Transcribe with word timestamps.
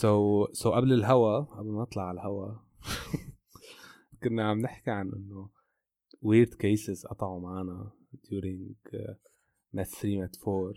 so 0.00 0.44
so, 0.46 0.70
so 0.70 0.72
so 0.72 0.74
قبل 0.74 0.92
الهوا 0.92 1.40
قبل 1.40 1.70
ما 1.70 1.82
نطلع 1.82 2.02
على 2.02 2.20
الهوا 2.20 2.54
كنا 4.22 4.48
عم 4.50 4.60
نحكي 4.60 4.90
عن 4.90 5.12
إنه 5.12 5.50
weird 6.24 6.50
cases 6.50 7.08
قطعوا 7.10 7.40
معنا 7.40 7.90
during 8.14 8.96
Med 9.72 9.86
3 9.86 10.18
Med 10.18 10.36
4 10.48 10.74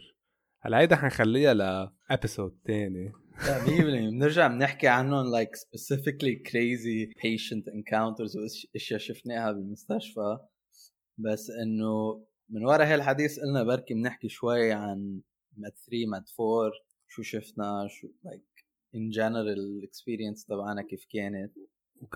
هلا 0.61 0.79
هيدا 0.79 0.95
حنخليها 0.95 1.53
ل 1.53 1.66
episode 1.66 2.59
تاني. 2.65 3.11
لا 3.45 3.65
100% 3.65 3.69
بنرجع 4.11 4.47
بنحكي 4.47 4.87
عنهم 4.87 5.25
like 5.35 5.55
specifically 5.55 6.49
crazy 6.49 7.13
patient 7.19 7.63
encounters 7.73 8.35
وأشياء 8.35 8.99
شفناها 8.99 9.51
بالمستشفى. 9.51 10.37
بس 11.17 11.49
إنه 11.49 12.25
من 12.49 12.65
ورا 12.65 12.83
هالحديث 12.83 13.39
قلنا 13.39 13.63
بركي 13.63 13.93
بنحكي 13.93 14.29
شوي 14.29 14.71
عن 14.71 15.21
Med 15.57 15.73
3 15.77 16.05
Med 16.11 16.29
4 16.39 16.71
شو 17.07 17.21
شفنا 17.21 17.87
شو 17.89 18.07
like 18.07 18.58
in 18.95 19.11
general 19.11 19.57
ال 19.57 19.65
experience 19.65 20.45
تبعنا 20.45 20.81
كيف 20.81 21.05
كانت. 21.09 21.53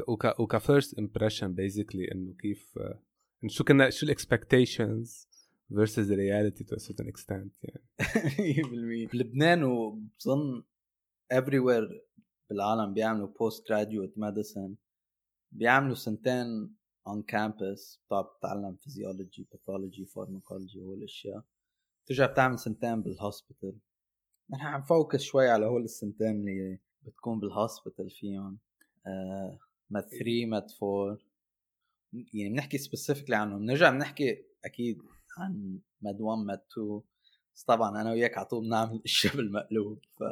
وك 0.07 0.39
وك 0.39 0.57
first 0.57 0.89
impression 0.89 1.47
basically 1.47 2.11
إنه 2.11 2.33
كيف 2.33 2.77
إنه 3.43 3.49
شو 3.49 3.63
كنا 3.63 3.89
شو 3.89 4.05
ال 4.05 4.15
expectations 4.15 5.27
versus 5.73 6.07
the 6.07 6.15
reality 6.15 6.63
to 6.63 6.75
a 6.75 6.79
certain 6.79 7.07
extent 7.07 7.51
يعني. 7.63 7.85
100% 9.07 9.11
بلبنان 9.13 9.63
وبظن 9.63 10.63
everywhere 11.33 11.93
بالعالم 12.49 12.93
بيعملوا 12.93 13.27
post 13.27 13.59
graduate 13.59 14.15
medicine. 14.19 14.75
بيعملوا 15.51 15.95
سنتين 15.95 16.75
on 17.09 17.21
campus 17.21 17.99
بتقعد 18.05 18.25
بتتعلم 18.25 18.75
physiology 18.75 19.47
pathology 19.51 20.05
pharmacology 20.05 20.79
وهول 20.79 20.97
الأشياء. 20.97 21.43
ترجع 22.05 22.25
بتعمل 22.25 22.59
سنتين 22.59 23.01
بال 23.01 23.17
hospital 23.17 23.79
نحن 24.49 24.65
عم 24.65 24.81
focus 24.81 25.21
شوي 25.21 25.49
على 25.49 25.65
هول 25.65 25.83
السنتين 25.83 26.27
اللي 26.39 26.79
بتكون 27.03 27.39
بال 27.39 27.53
hospital 27.53 28.09
فيهم. 28.09 28.57
آه 29.07 29.59
Med 29.89 30.09
3 30.09 30.45
Med 30.45 30.71
4 30.83 31.17
يعني 32.33 32.49
بنحكي 32.53 32.77
specifically 32.77 33.35
عنهم. 33.35 33.59
بنرجع 33.59 33.89
بنحكي 33.89 34.45
أكيد 34.65 34.97
عن 35.37 35.79
Med 36.01 36.21
1 36.21 36.41
Med 36.45 36.61
2 36.73 37.01
بس 37.55 37.63
طبعا 37.63 38.01
أنا 38.01 38.11
وياك 38.11 38.37
على 38.37 38.45
طول 38.45 38.63
بنعمل 38.65 39.01
اشياء 39.05 39.35
بالمقلوب 39.35 39.99
ف 40.19 40.23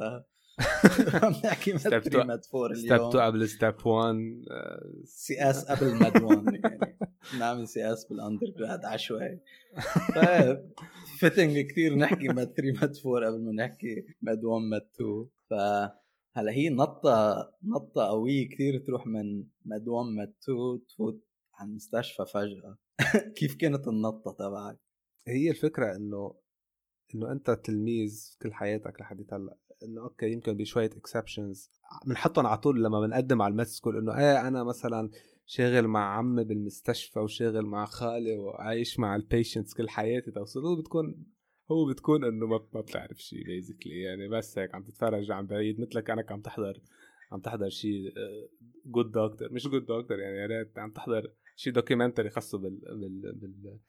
عم 1.24 1.32
نحكي 1.46 1.72
Med 1.72 1.80
3 1.82 2.24
Med 2.24 2.42
4 2.56 2.66
اليوم. 2.72 2.76
Step 2.86 3.08
2 3.08 3.26
قبل 3.26 3.50
Step 3.50 3.86
1 3.88 4.16
CS 5.06 5.66
قبل 5.66 5.94
Med 5.96 6.22
1 6.24 6.54
يعني. 6.54 6.98
نعمل 7.40 7.68
CS 7.68 7.94
بال 7.94 8.06
undergrad 8.06 8.86
عشوائي. 8.86 9.40
طيب. 10.16 10.72
fitting 11.22 11.60
كثير 11.60 11.96
نحكي 12.04 12.28
Med 12.28 12.54
3 12.54 12.82
Med 12.82 12.96
4 13.06 13.30
قبل 13.30 13.46
ما 13.46 13.52
نحكي 13.52 14.06
Med 14.22 14.44
1 14.44 14.64
Med 14.66 14.82
2 14.96 15.26
ف 15.50 15.54
هلا 16.34 16.52
هي 16.52 16.70
نطة 16.70 17.36
نطة 17.64 18.06
قوية 18.08 18.50
كثير 18.50 18.80
تروح 18.80 19.08
من 19.08 19.44
Med 19.66 19.88
1 19.88 20.10
Med 20.10 20.34
2 20.44 20.86
تفوت 20.88 21.24
على 21.54 21.70
المستشفى 21.70 22.26
فجأة. 22.26 22.78
كيف 23.38 23.56
كانت 23.56 23.88
النطة 23.88 24.32
تبعك؟ 24.32 24.80
هي 25.28 25.50
الفكرة 25.50 25.96
إنه 25.96 26.36
إنه 27.16 27.32
أنت 27.32 27.52
تلميذ 27.52 28.38
كل 28.42 28.54
حياتك 28.54 29.02
لحديت 29.02 29.34
هلأ. 29.34 29.58
إنه 29.84 30.02
أوكي 30.02 30.32
يمكن 30.32 30.58
بشوية 30.58 30.90
exceptions 30.98 31.70
بنحطهم 32.06 32.48
على 32.48 32.58
طول 32.58 32.84
لما 32.84 33.00
بنقدم 33.00 33.42
على 33.42 33.52
ال 33.52 33.56
med 33.56 33.68
school 33.68 33.98
إنه 33.98 34.18
إيه 34.18 34.48
أنا 34.48 34.64
مثلا 34.64 35.10
شاغل 35.46 35.88
مع 35.88 36.18
عمي 36.18 36.44
بالمستشفى 36.44 37.20
وشاغل 37.20 37.66
مع 37.66 37.86
خالي 37.86 38.38
وعايش 38.38 39.00
مع 39.00 39.16
ال 39.16 39.22
patients 39.22 39.74
كل 39.74 39.90
حياتي. 39.90 40.32
توصل 40.32 40.82
بتكون 40.82 41.26
هو 41.72 41.86
بتكون 41.86 42.24
إنه 42.24 42.48
ما 42.48 42.68
ما 42.74 42.82
بتعرف 42.82 43.18
شيء 43.18 43.44
basically 43.46 44.02
يعني 44.02 44.28
بس 44.28 44.58
هيك 44.58 44.76
عم 44.76 44.84
تتفرج 44.84 45.32
عن 45.32 45.48
بعيد 45.48 45.80
مثلك 45.80 46.10
انك 46.10 46.32
عم 46.32 46.42
تحضر 46.42 46.82
عم 47.32 47.40
تحضر 47.40 47.70
شيء 47.70 48.14
Good 48.86 49.12
Doctor 49.12 49.52
مش 49.54 49.68
Good 49.68 49.82
Doctor 49.82 50.20
يعني 50.20 50.38
يا 50.38 50.46
ريت 50.46 50.80
عم 50.80 50.92
تحضر 50.92 51.34
شيء 51.56 51.74
documentary 51.74 52.30
خاصة 52.30 52.58
بال 52.58 52.80
بال 53.00 53.34
بال 53.34 53.80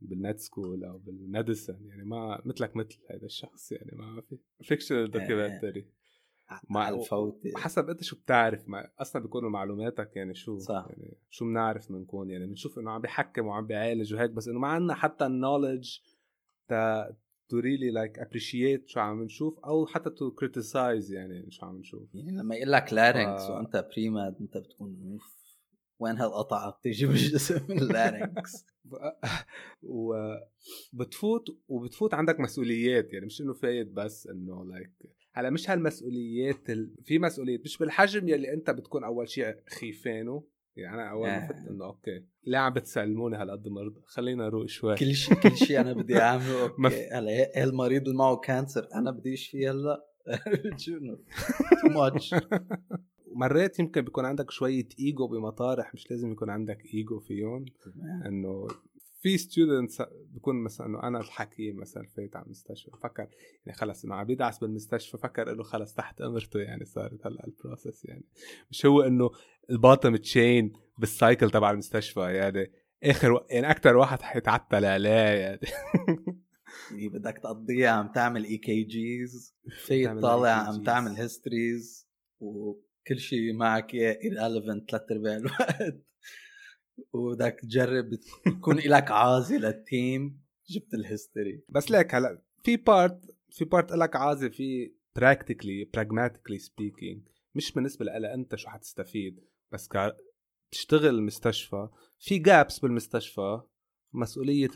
بال 0.00 0.14
med 0.14 0.36
school 0.36 0.84
أو 0.84 0.98
بال 0.98 1.16
medicine 1.16 1.86
يعني 1.86 2.04
ما 2.04 2.42
مثلك 2.44 2.76
مثل 2.76 2.98
هذا 3.10 3.26
الشخص 3.26 3.72
يعني 3.72 3.92
ما 3.96 4.20
في 4.20 4.38
fictional 4.62 5.10
documentary 5.10 5.86
مع 6.70 6.88
الفوت. 6.88 7.40
حسب 7.56 7.90
انت 7.90 8.02
شو 8.02 8.16
بتعرف 8.16 8.68
ما 8.68 8.90
أصلا 8.98 9.22
بيكونوا 9.22 9.50
معلوماتك 9.50 10.16
يعني 10.16 10.34
شو 10.34 10.58
صح. 10.58 10.86
يعني 10.88 11.16
شو 11.30 11.44
بنعرف 11.44 11.92
بنكون 11.92 12.30
يعني 12.30 12.46
بنشوف 12.46 12.78
انه 12.78 12.90
عم 12.90 13.00
بيحكم 13.00 13.46
وعم 13.46 13.66
بيعالج 13.66 14.14
وهيك 14.14 14.30
بس 14.30 14.48
انه 14.48 14.58
ما 14.58 14.68
عندنا 14.68 14.94
حتى 14.94 15.26
ال 15.26 15.33
knowledge 15.33 15.98
تا 16.68 17.16
to 17.48 17.58
really 17.58 17.90
like 17.90 18.18
appreciate 18.18 18.88
شو 18.88 19.00
عم 19.00 19.22
نشوف 19.22 19.58
أو 19.58 19.86
حتى 19.86 20.10
to 20.10 20.30
criticize 20.30 21.12
يعني 21.12 21.50
شو 21.50 21.66
عم 21.66 21.78
نشوف. 21.78 22.14
يعني 22.14 22.30
لما 22.30 22.54
يقول 22.54 22.72
لك 22.72 22.92
larynx 22.92 23.42
ف... 23.42 23.50
وأنت 23.50 23.88
premed 23.92 24.36
أنت 24.40 24.56
بتكون 24.56 25.12
أوف 25.12 25.38
وين 25.98 26.18
هالقطعة 26.18 26.70
بتيجي 26.70 27.06
بالجسم 27.06 27.72
ال 27.72 27.85
larynx 27.85 28.66
وبتفوت 30.92 31.44
وبتفوت 31.68 32.14
عندك 32.14 32.40
مسؤوليات 32.40 33.12
يعني 33.12 33.26
مش 33.26 33.40
إنه 33.40 33.52
فايت 33.52 33.88
بس 33.88 34.26
إنه 34.26 34.64
like 34.64 34.92
هلا 35.32 35.50
مش 35.50 35.70
هالمسؤوليات 35.70 36.70
ال... 36.70 36.94
في 37.04 37.18
مسؤوليات 37.18 37.60
مش 37.60 37.78
بالحجم 37.78 38.28
يلي 38.28 38.52
أنت 38.52 38.70
بتكون 38.70 39.04
أول 39.04 39.28
شيء 39.28 39.56
خيفانه. 39.68 40.44
يعني 40.76 40.94
أنا 40.94 41.10
أول 41.10 41.28
ما 41.28 41.46
فت 41.46 41.68
إنه 41.70 41.84
أوكي 41.84 42.24
ليه 42.46 42.58
عم 42.58 42.72
بتسلموني 42.72 43.36
هالقد 43.36 43.68
مرضى 43.68 44.00
خلينا 44.06 44.44
نروق 44.44 44.66
شوي. 44.66 44.94
كل 44.96 45.14
شيء 45.14 45.34
كل 45.40 45.56
شيء 45.56 45.80
أنا 45.80 45.92
بدي 45.92 46.18
أعمله 46.22 46.62
أوكي. 46.62 47.08
هلا 47.12 47.64
المريض 47.64 48.02
اللي 48.02 48.18
معه 48.18 48.36
cancer 48.36 48.88
أنا 48.94 49.10
بدي 49.10 49.34
اشفيه 49.34 49.70
هلأ. 49.70 50.04
too 51.82 51.88
much 51.88 52.34
مرات 53.34 53.78
يمكن 53.78 54.00
بيكون 54.00 54.24
عندك 54.24 54.50
شوية 54.50 54.88
ايجو 54.98 55.26
بمطارح 55.26 55.94
مش 55.94 56.10
لازم 56.10 56.32
يكون 56.32 56.50
عندك 56.50 56.84
ايجو 56.94 57.18
فيهم. 57.18 57.64
إنه 58.26 58.66
في 59.28 59.38
students 59.38 60.02
بكون 60.34 60.62
مثلا 60.62 60.86
إنه 60.86 61.02
أنا 61.02 61.20
الحكيم 61.20 61.76
مثلا 61.76 62.06
فايت 62.16 62.36
على 62.36 62.44
المستشفى 62.44 62.90
فكر 63.02 63.28
يعني 63.66 63.78
خلص 63.78 64.04
إنه 64.04 64.14
عم 64.14 64.30
يدعس 64.30 64.58
بالمستشفى 64.58 65.18
فكر 65.18 65.52
إنه 65.52 65.62
خلص 65.62 65.94
تحت 65.94 66.20
أمرته 66.20 66.60
يعني 66.60 66.84
صارت 66.84 67.26
هلأ 67.26 67.46
ال 67.46 67.53
process 67.53 68.04
يعني. 68.04 68.24
مش 68.70 68.86
هو 68.86 69.02
إنه 69.02 69.30
ال 69.70 69.77
bottom 69.77 70.16
chain 70.16 70.72
بال 70.98 71.13
cycle 71.13 71.50
تبع 71.50 71.70
المستشفى 71.70 72.20
يعني 72.20 72.72
آخر 73.04 73.32
و... 73.32 73.46
يعني 73.50 73.70
أكثر 73.70 73.96
واحد 73.96 74.22
حيتعتل 74.22 74.84
عليه 74.84 75.10
يعني. 75.10 75.60
يعني 76.90 77.08
بدك 77.08 77.38
تقضيها 77.42 77.90
عم 77.90 78.12
تعمل 78.12 78.44
EKGs 78.44 79.56
في 79.86 80.20
طالع 80.20 80.50
عم 80.50 80.82
تعمل 80.82 81.10
histories 81.10 82.08
وكل 82.40 83.18
شيء 83.18 83.52
معك 83.52 83.94
irrelevant 83.94 84.90
ثلاث 84.90 85.12
ارباع 85.12 85.36
الوقت. 85.36 86.08
وبدك 87.12 87.58
تجرب 87.62 88.14
تكون 88.44 88.76
لك 88.94 89.10
عازي 89.10 89.58
لل 89.58 89.85
team 89.85 90.40
جبت 90.70 90.94
ال 90.94 91.02
history. 91.02 91.62
بس 91.68 91.90
ليك 91.90 92.14
هلأ 92.14 92.42
في 92.64 92.76
part 92.76 93.20
في 93.50 93.64
part 93.64 93.92
لك 93.92 94.16
عازي 94.16 94.50
في 94.50 94.92
practically 95.16 95.84
pragmatically 95.84 96.58
speaking 96.58 97.22
مش 97.54 97.72
بالنسبة 97.72 98.04
لك 98.04 98.12
أنت 98.12 98.54
شو 98.54 98.68
حتستفيد 98.68 99.40
بس 99.72 99.88
ك 99.88 100.16
تشتغل 100.70 101.14
المستشفى 101.14 101.88
في 102.18 102.38
gaps 102.38 102.78
بالمستشفى 102.78 103.60
مسؤولية 104.12 104.70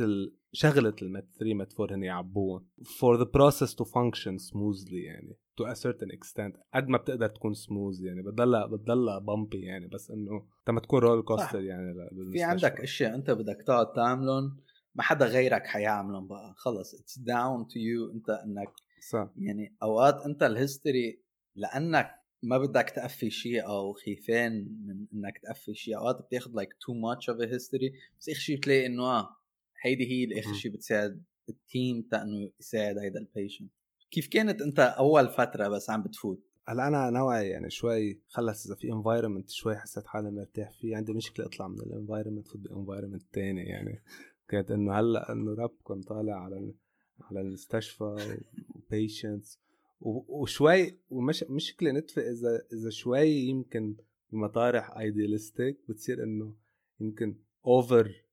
شغلة 0.54 0.94
ال 1.02 1.09
Med 1.09 1.28
3 1.38 1.54
Med 1.54 1.80
4 1.80 1.96
هن 1.96 2.02
يعبوهم 2.02 2.66
for 2.82 3.18
the 3.18 3.26
process 3.26 3.70
to 3.74 3.84
function 3.84 4.38
smoothly 4.50 4.92
يعني. 5.06 5.36
To 5.60 5.64
a 5.64 5.74
certain 5.74 6.10
extent. 6.16 6.56
قد 6.74 6.88
ما 6.88 6.98
بتقدر 6.98 7.28
تكون 7.28 7.54
سموز 7.54 8.02
يعني. 8.04 8.22
بتضلها 8.22 8.66
بتضلها 8.66 9.18
bumpy 9.18 9.60
يعني. 9.62 9.88
بس 9.88 10.10
إنه 10.10 10.46
انت 10.60 10.70
ما 10.70 10.80
تكون 10.80 11.00
roller 11.00 11.22
coaster 11.22 11.60
يعني 11.60 11.94
في 12.32 12.42
عندك 12.42 12.80
أشياء 12.80 13.14
أنت 13.14 13.30
بدك 13.30 13.62
تقعد 13.66 13.92
تعملهم 13.92 14.56
ما 14.94 15.02
حدا 15.02 15.26
غيرك 15.26 15.66
حيعملهم 15.66 16.26
بقى. 16.28 16.54
خلص. 16.56 16.94
it's 16.94 17.18
down 17.18 17.66
to 17.68 17.78
you 17.78 18.12
أنت 18.12 18.30
إنك 18.30 18.72
صح. 19.10 19.30
يعني 19.36 19.76
أوقات 19.82 20.26
أنت 20.26 20.42
ال 20.42 20.52
history 20.52 21.22
لأنك 21.56 22.10
ما 22.42 22.58
بدك 22.58 22.90
تقفي 22.90 23.30
شيء 23.30 23.66
أو 23.66 23.92
خيفان 23.92 24.52
من 24.86 25.06
إنك 25.14 25.38
تقفي 25.38 25.74
شيء. 25.74 25.96
أوقات 25.98 26.22
بتاخذ 26.26 26.50
like 26.54 26.68
too 26.86 26.94
much 26.94 27.30
of 27.30 27.40
history 27.40 27.92
بس 28.20 28.28
اخر 28.28 28.40
شيء 28.40 28.56
بتلاقي 28.56 28.86
إنه 28.86 29.02
آه 29.02 29.36
هيدي 29.82 30.10
هي 30.10 30.24
اللي 30.24 30.40
آخر 30.40 30.52
شيء 30.52 30.72
بتساعد 30.72 31.22
ال 31.48 31.59
team 31.59 32.02
تا 32.02 32.22
إنه 32.22 32.50
يساعد 32.60 32.98
هيدا 32.98 33.20
ال 33.20 33.27
patient 33.27 33.72
كيف 34.10 34.26
كانت 34.26 34.62
أنت 34.62 34.78
أول 34.78 35.28
فترة 35.28 35.68
بس 35.68 35.90
عم 35.90 36.02
بتفوت؟ 36.02 36.40
هلأ 36.68 36.88
أنا 36.88 37.10
نوعي 37.10 37.48
يعني 37.48 37.70
شوي 37.70 38.22
خلص 38.28 38.66
إذا 38.66 38.74
في 38.74 38.92
environment 38.92 39.50
شوي 39.50 39.76
حسيت 39.76 40.06
حالي 40.06 40.30
مرتاح 40.30 40.72
فيه 40.72 40.96
عندي 40.96 41.12
مشكلة 41.12 41.46
أطلع 41.46 41.68
من 41.68 41.80
ال 41.80 41.86
environment 41.86 42.48
فوت 42.48 42.60
ب 42.60 42.66
environment 42.66 43.22
تاني 43.32 43.62
يعني. 43.62 44.02
كانت 44.48 44.70
إنه 44.70 44.98
هلأ 45.00 45.32
إنه 45.32 45.54
رب 45.54 45.76
كنت 45.82 46.08
طالع 46.08 46.44
على 46.44 46.74
على 47.20 47.40
المستشفى 47.40 48.36
و 48.74 48.84
patients 48.84 49.60
وشوي 50.40 50.98
ومش 51.10 51.44
مشكلة 51.48 51.90
نتفق 51.90 52.22
إذا 52.22 52.62
إذا 52.72 52.90
شوي 52.90 53.28
يمكن 53.28 53.96
بمطارح 54.32 54.96
idealistic 54.98 55.78
بتصير 55.88 56.22
إنه 56.22 56.54
يمكن 57.00 57.36
over 57.66 58.24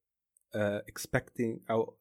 expecting 0.55 1.59
أو 1.71 1.99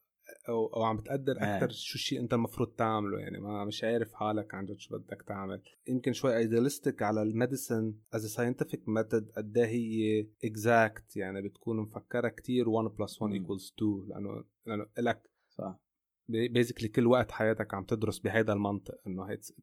أو, 0.48 0.66
أو 0.66 0.82
عم 0.82 0.96
بتقدر 0.96 1.32
إيه. 1.32 1.56
أكثر 1.56 1.70
شو 1.70 1.94
الشيء 1.94 2.20
أنت 2.20 2.34
المفروض 2.34 2.68
تعمله 2.68 3.18
يعني 3.18 3.38
ما 3.38 3.64
مش 3.64 3.84
عارف 3.84 4.12
حالك 4.12 4.54
عن 4.54 4.66
جد 4.66 4.78
شو 4.78 4.98
بدك 4.98 5.22
تعمل 5.22 5.62
يمكن 5.88 6.12
شوي 6.12 6.36
idealistic 6.36 7.02
على 7.02 7.22
ال 7.22 7.30
medicine 7.30 7.94
as 8.12 8.26
scientific 8.26 8.88
method 8.88 9.30
قد 9.36 9.58
إيه 9.58 9.66
هي 9.66 10.28
exact 10.44 11.16
يعني 11.16 11.42
بتكون 11.42 11.80
مفكرة 11.80 12.28
كتير 12.28 12.68
1 12.68 12.96
plus 12.96 13.22
1 13.22 13.34
مم. 13.34 13.40
equals 13.40 13.74
2 13.78 14.06
لأنه 14.08 14.44
لأنه 14.66 14.86
لك 14.98 15.30
صح 15.48 15.80
basically 16.28 16.88
كل 16.88 17.06
وقت 17.06 17.32
حياتك 17.32 17.74
عم 17.74 17.84
تدرس 17.84 18.18
بهيدا 18.18 18.52
المنطق 18.52 19.00
إنه 19.06 19.32
it's 19.32 19.54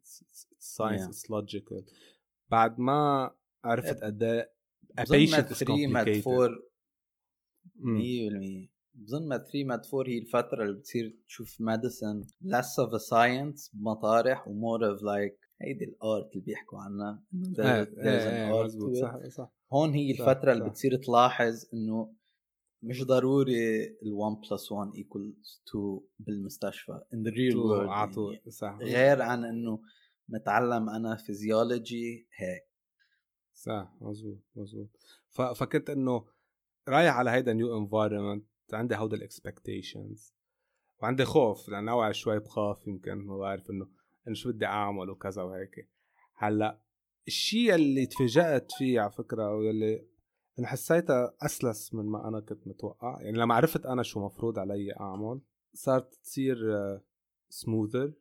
science. 0.57 1.07
it's 1.07 1.31
logical 1.31 1.85
بعد 2.51 2.79
ما 2.79 3.31
عرفت 3.63 4.03
قد 4.03 4.23
إيه 4.23 4.51
is 5.01 5.03
3 5.03 5.87
med 5.87 6.09
complicated 6.09 6.27
4 6.27 6.49
مم. 7.75 7.99
100% 7.99 8.74
بظن 8.95 9.27
med 9.27 9.41
3 9.41 9.63
med 9.63 9.93
4 9.93 10.07
هي 10.07 10.17
الفترة 10.17 10.63
اللي 10.63 10.79
بتصير 10.79 11.17
تشوف 11.27 11.61
medicine 11.61 12.23
less 12.43 12.85
of 12.85 12.89
a 12.89 13.03
science 13.09 13.69
بمطارح 13.73 14.47
و 14.47 14.57
more 14.57 14.95
of 14.95 14.99
like 14.99 15.45
هيدي 15.61 15.85
ال 15.85 15.97
art 15.97 16.31
اللي 16.31 16.45
بيحكوا 16.45 16.79
عنها 16.79 17.23
إنه 17.33 18.63
مزبوط 18.63 18.95
to 18.95 18.97
it. 18.97 19.01
صح 19.01 19.27
صح. 19.27 19.51
هون 19.73 19.93
هي 19.93 20.11
الفترة 20.11 20.53
اللي. 20.53 20.69
بتصير 20.69 20.95
تلاحظ 20.95 21.65
إنه 21.73 22.15
مش 22.83 23.03
ضروري 23.03 23.85
ال 23.85 24.13
1 24.13 24.37
plus 24.51 24.71
1 24.71 24.91
equals 24.91 25.61
2 25.69 25.99
بالمستشفى 26.19 26.99
in 27.13 27.17
the 27.17 27.31
real 27.31 27.53
to 27.53 27.69
world 27.69 28.17
يعني. 28.31 28.51
صح 28.51 28.77
غير 28.81 29.21
عن 29.21 29.45
إنه 29.45 29.81
متعلم 30.29 30.89
أنا 30.89 31.15
فيزيولوجي 31.15 32.27
هيك. 32.35 32.63
صح 33.53 33.93
مزبوط 34.01 34.39
مزبوط. 34.55 34.89
ف... 35.29 35.41
فكنت 35.41 35.89
إنه 35.89 36.25
رايح 36.87 37.15
على 37.15 37.29
هيدا 37.29 37.53
new 37.53 37.77
environment 37.77 38.45
عندي 38.73 38.95
هودا 38.95 39.17
ال 39.17 39.26
expectations 39.26 40.35
وعندي 41.01 41.25
خوف 41.25 41.69
لأن 41.69 41.85
نوعا 41.85 42.11
شوي 42.11 42.39
بخاف 42.39 42.87
يمكن 42.87 43.13
ما 43.13 43.37
بعرف 43.37 43.69
إنه 43.69 43.87
إنه 44.27 44.35
شو 44.35 44.51
بدي 44.51 44.65
أعمل 44.65 45.09
وكذا 45.09 45.43
وهيك 45.43 45.89
هلأ 46.35 46.81
الشيء 47.27 47.75
اللي 47.75 48.05
تفاجأت 48.05 48.71
فيه 48.71 48.99
على 48.99 49.11
فكرة 49.11 49.55
واللي 49.55 50.07
إنه 50.59 50.67
حسيتها 50.67 51.35
أسلس 51.41 51.93
من 51.93 52.05
ما 52.05 52.27
أنا 52.27 52.39
كنت 52.39 52.67
متوقع 52.67 53.21
يعني 53.21 53.37
لما 53.37 53.55
عرفت 53.55 53.85
أنا 53.85 54.03
شو 54.03 54.25
مفروض 54.25 54.59
علي 54.59 54.93
أعمل 54.99 55.41
صارت 55.73 56.15
تصير 56.15 56.57
smoother 57.49 58.13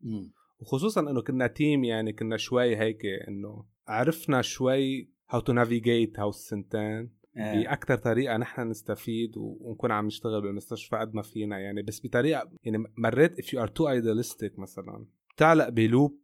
مم. 0.00 0.32
وخصوصا 0.60 1.00
إنه 1.00 1.22
كنا 1.22 1.46
team 1.46 1.84
يعني 1.84 2.12
كنا 2.12 2.36
شوي 2.36 2.76
هيك 2.76 3.06
إنه 3.06 3.66
عرفنا 3.88 4.42
شوي 4.42 5.10
how 5.30 5.40
to 5.40 5.52
navigate 5.52 6.18
هاو 6.18 6.28
السنتين. 6.28 7.19
باكثر 7.40 7.96
طريقة 7.96 8.36
نحن 8.36 8.68
نستفيد 8.68 9.32
ونكون 9.36 9.90
عم 9.90 10.06
نشتغل 10.06 10.40
بالمستشفى 10.42 10.96
قد 10.96 11.14
ما 11.14 11.22
فينا. 11.22 11.58
يعني 11.58 11.82
بس 11.82 12.06
بطريقة 12.06 12.50
يعني 12.62 12.84
مرات 12.98 13.40
if 13.40 13.44
you 13.44 13.58
are 13.58 13.70
too 13.70 13.86
idealistic 13.86 14.58
مثلا 14.58 15.06
بتعلق 15.36 15.68
ب 15.68 15.78
loop 15.78 16.20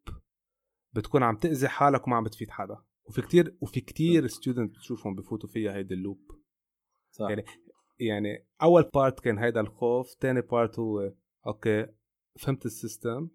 بتكون 0.95 1.23
عم 1.23 1.37
تأذي 1.37 1.69
حالك 1.69 2.07
وما 2.07 2.17
عم 2.17 2.25
بتفيد 2.25 2.51
حدا 2.51 2.77
وفي 3.09 3.23
كتير 3.23 3.57
وفي 3.61 3.81
كتير 3.81 4.27
student 4.27 4.75
بتشوفهم 4.75 5.15
بفوتوا 5.15 5.49
فيها 5.49 5.75
هيدي 5.75 5.95
ال 5.95 6.01
loop. 6.01 6.31
صح. 7.11 7.29
يعني 7.31 7.45
يعني 7.99 8.47
أول 8.63 8.91
part 8.95 9.21
كان 9.21 9.39
هيدا 9.39 9.61
الخوف 9.61 10.15
تاني 10.15 10.41
part 10.41 10.79
هو 10.79 11.13
okay 11.47 11.87
فهمت 12.39 12.67
ال 12.67 12.74
system. 12.75 13.29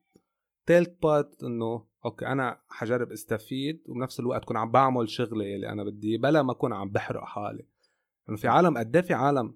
تالت 0.68 1.04
part 1.04 1.44
إنه 1.44 1.88
أوكي 2.06 2.28
أنا 2.28 2.62
حجرب 2.70 3.12
استفيد 3.12 3.84
وبنفس 3.88 4.20
الوقت 4.20 4.46
كون 4.46 4.58
عم 4.58 4.72
بعمل 4.72 5.10
شغلي 5.10 5.56
اللي 5.56 5.70
أنا 5.70 5.84
بدي 5.84 6.18
بلا 6.18 6.42
ما 6.42 6.52
أكون 6.52 6.74
عم 6.74 6.90
بحرق 6.90 7.24
حالي. 7.24 7.68
إنه 8.32 8.40
في 8.40 8.48
عالم 8.48 8.78
قد 8.78 8.96
إيه 8.96 9.04
في 9.04 9.14
عالم 9.14 9.56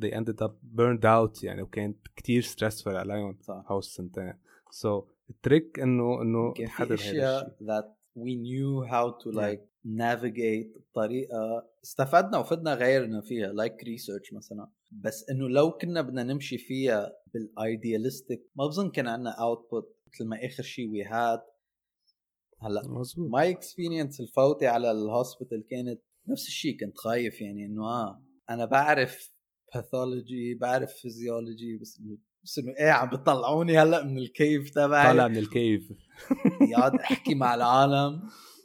they 0.00 0.10
ended 0.10 0.46
up 0.46 0.52
burned 0.76 1.04
out 1.04 1.44
يعني 1.44 1.62
وكانت 1.62 2.08
كتير 2.16 2.42
stressful 2.42 2.86
عليهم 2.86 3.38
صح. 3.40 3.64
هاو 3.68 3.78
السنتين. 3.78 4.32
So, 4.70 5.04
ال 5.30 5.38
trick 5.38 5.80
إنه 5.80 6.22
إنه 6.22 6.52
في 6.52 6.64
تحدد 6.64 6.92
الشيء 6.92 7.10
أشياء 7.10 7.56
that 7.62 7.84
we 8.16 8.34
knew 8.34 8.90
how 8.90 9.24
to 9.24 9.30
Yeah. 9.30 9.40
like 9.40 9.60
navigate 9.86 10.78
بطريقة 10.78 11.66
استفدنا 11.84 12.38
وفدنا 12.38 12.74
غيرنا 12.74 13.20
فيها 13.20 13.52
like 13.52 13.76
research 13.84 14.34
مثلا. 14.34 14.70
بس 14.92 15.30
إنه 15.30 15.48
لو 15.48 15.70
كنا 15.70 16.02
بدنا 16.02 16.22
نمشي 16.22 16.58
فيها 16.58 17.12
بال 17.34 17.53
idealistic 17.53 18.50
ما 18.56 18.66
بظن 18.66 18.90
كان 18.90 19.06
عندنا 19.06 19.32
output 19.32 19.84
مثل 20.12 20.28
ما 20.28 20.46
آخر 20.46 20.62
شيء 20.62 20.86
we 20.92 21.06
had. 21.08 21.40
هلأ 22.60 22.88
مظبوط. 22.88 23.30
my 23.30 23.50
experience 23.50 24.20
الفوتة 24.20 24.68
على 24.68 24.90
ال 24.90 24.98
hospital 24.98 25.66
كانت 25.70 26.00
نفس 26.28 26.46
الشيء 26.46 26.80
كنت 26.80 26.98
خايف 26.98 27.40
يعني 27.40 27.66
إنه 27.66 27.84
آه 27.84 28.22
أنا 28.50 28.64
بعرف 28.64 29.32
pathology 29.74 30.54
بعرف 30.54 30.92
فيزيولوجي 30.92 31.76
بس 31.76 32.00
انه 32.00 32.18
بس 32.44 32.58
إنه 32.58 32.74
إيه 32.78 32.90
عم 32.90 33.08
بتطلعوني 33.10 33.78
هلأ 33.78 34.04
من 34.04 34.18
ال 34.18 34.28
cave 34.28 34.70
تبعي؟ 34.70 35.08
طالع 35.08 35.28
من 35.28 35.36
ال 35.36 35.47
cave 35.47 35.92
بدي 36.60 36.76
أقعد 36.76 36.94
أحكي 36.94 37.34
مع 37.34 37.54
العالم 37.54 38.22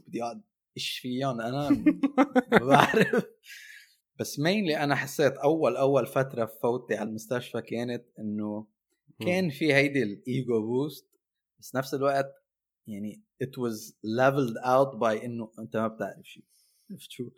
بدي 0.07 0.23
أقعد 0.23 0.41
إيش 0.77 0.99
فيهم 0.99 1.41
أنا؟ 1.41 1.69
ما 2.51 2.65
بعرف. 2.65 3.25
بس 4.19 4.39
mainly 4.39 4.77
أنا 4.77 4.95
حسيت 4.95 5.33
اول 5.33 5.77
أول 5.77 6.07
فترة 6.07 6.45
فوتي 6.61 6.95
على 6.95 7.09
المستشفى 7.09 7.61
كانت 7.61 8.05
إنه 8.19 8.67
كان 9.19 9.49
في 9.49 9.73
هيدي 9.73 10.03
ال 10.03 10.18
ego 10.18 10.61
boost 10.61 11.09
بس 11.59 11.75
نفس 11.75 11.93
الوقت 11.93 12.33
يعني 12.87 13.23
it 13.43 13.47
was 13.47 13.93
leveled 14.19 14.57
out 14.65 14.99
by 14.99 15.23
إنه 15.23 15.51
أنت 15.59 15.77
ما 15.77 15.87
بتعرف 15.87 16.25
شيء 16.25 16.43
عرفت 16.91 17.11
شو؟ 17.11 17.29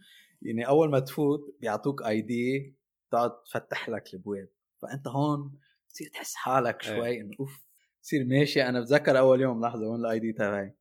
يعني 0.41 0.67
أول 0.67 0.89
ما 0.89 0.99
تفوت 0.99 1.57
بيعطوك 1.61 2.01
ID 2.01 2.75
تقعد 3.11 3.43
تفتح 3.43 3.89
لك 3.89 4.13
البواب 4.13 4.49
فأنت 4.81 5.07
هون 5.07 5.59
بتصير 5.89 6.07
تحس 6.13 6.35
حالك 6.35 6.85
إيه. 6.85 6.95
شوي 6.95 7.21
إنه 7.21 7.35
أوف 7.39 7.65
بتصير 7.99 8.25
ماشي. 8.25 8.63
أنا 8.63 8.81
بتذكر 8.81 9.19
أول 9.19 9.41
يوم 9.41 9.65
لحظة 9.65 9.87
وين 9.87 9.99
ال 9.99 10.19
ID 10.19 10.33
تبعي. 10.33 10.75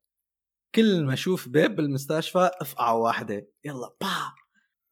كل 0.74 1.04
ما 1.04 1.12
أشوف 1.12 1.48
باب 1.48 1.76
بالمستشفى 1.76 2.50
افقع 2.60 2.92
واحدة. 2.92 3.48
يلا 3.64 3.96
با! 4.00 4.32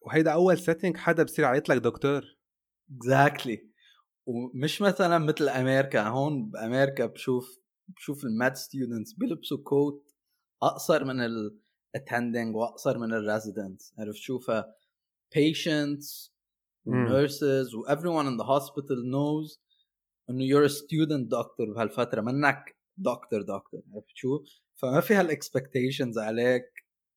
وهيدا 0.01 0.31
أول 0.31 0.57
setting 0.57 0.97
حدا 0.97 1.23
بصير 1.23 1.45
يعيط 1.45 1.69
لك 1.69 1.77
دكتور. 1.77 2.37
Exactly 2.97 3.69
ومش 4.25 4.81
مثلا 4.81 5.17
مثل 5.17 5.49
أمريكا. 5.49 6.01
هون 6.01 6.49
بأمريكا 6.49 7.05
بشوف 7.05 7.59
بشوف 7.87 8.23
ال 8.23 8.31
med 8.31 8.57
students 8.57 9.13
بيلبسوا 9.13 9.57
coat 9.57 10.11
أقصر 10.63 11.05
من 11.05 11.21
ال 11.95 12.01
attending 12.01 12.55
واقصر 12.55 12.97
من 12.97 13.13
ال 13.13 13.21
residents 13.21 13.93
عرفت 13.99 14.17
شوف 14.17 14.51
patients 15.35 16.31
nurses 16.87 17.73
و 17.75 17.85
everyone 17.87 18.25
in 18.25 18.37
the 18.37 18.45
hospital 18.45 18.99
knows 19.13 19.59
إنه 20.29 20.45
you're 20.45 20.65
a 20.65 20.73
student 20.73 21.29
doctor 21.29 21.73
بهالفترة 21.75 22.21
منك 22.21 22.75
دكتور 22.97 23.41
دكتور 23.41 23.81
عرفت 23.93 24.15
شو؟ 24.15 24.43
فما 24.75 24.99
في 25.01 25.13
هال 25.13 25.28
expectations 25.28 26.17
عليك 26.17 26.63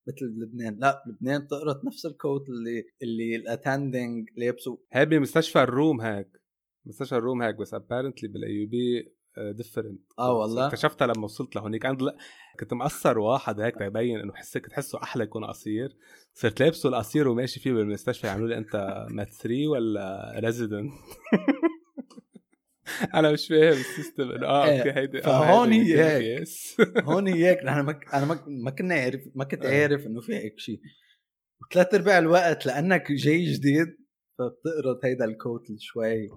مثل 0.09 0.29
بلبنان 0.29 0.79
لا 0.79 1.03
بلبنان 1.07 1.45
بتقرا 1.45 1.81
نفس 1.85 2.07
ال 2.07 2.15
coat 2.15 2.49
اللي 2.49 2.85
اللي 3.03 3.37
ال 3.37 3.46
attending 3.46 4.29
لابسه 4.37 4.79
هي 4.93 5.07
بمستشفى 5.07 5.63
الروم 5.63 6.01
هيك. 6.01 6.43
مستشفى 6.87 7.17
الروم 7.17 7.43
هيك 7.43 7.57
بس 7.57 7.75
apparently 7.75 8.29
بال 8.29 8.67
AUB 8.67 9.13
different 9.39 10.01
آه 10.19 10.33
والله؟ 10.39 10.67
اكتشفتها 10.67 11.07
لما 11.07 11.25
وصلت 11.25 11.57
لهونيك 11.57 11.85
لا 11.85 12.17
كنت 12.61 12.73
مقصر 12.73 13.19
واحد 13.19 13.61
هيك 13.61 13.75
تبين 13.75 14.21
إنه 14.21 14.33
حسيت 14.35 14.67
تحسه 14.67 15.03
أحلى 15.03 15.25
يكون 15.25 15.45
قصير. 15.45 15.97
صرت 16.35 16.61
لابسه 16.61 16.89
القصير 16.89 17.29
وماشي 17.29 17.61
فيه 17.61 17.73
بالمستشفى. 17.73 18.27
يعملوا 18.27 18.49
لي 18.49 18.59
أنت 18.59 18.77
med 19.11 19.29
3 19.31 19.67
ولا 19.69 20.33
resident 20.39 20.93
أنا 23.15 23.33
مش 23.33 23.49
فاهم 23.49 23.73
ال 23.73 23.81
system 23.81 24.31
إنه 24.31 24.47
آه 24.47 24.65
إيه، 24.65 24.79
okay 24.79 25.01
هيدي 25.01 25.23
فهون 25.23 25.73
هيدي 25.73 25.95
هي 26.01 26.39
هيك. 26.39 26.49
هون 27.09 27.29
هيك. 27.29 27.59
أنا 27.59 27.83
ما 27.83 28.01
أنا 28.15 28.41
ما, 28.47 28.71
كنا 28.71 28.95
عارف 28.95 29.21
ما 29.35 29.45
كنت 29.45 29.65
إيه. 29.65 29.83
عارف 29.83 30.07
إنه 30.07 30.21
في 30.21 30.35
هيك 30.35 30.59
شيء 30.59 30.81
وثلاث 31.63 31.95
أرباع 31.95 32.19
الوقت 32.19 32.67
لأنك 32.67 33.13
جاي 33.13 33.45
جديد 33.45 33.87
فبتقرا 34.39 34.99
هيدا 35.05 35.25
ال 35.25 35.33
coat 35.33 35.67
شوي 35.79 36.29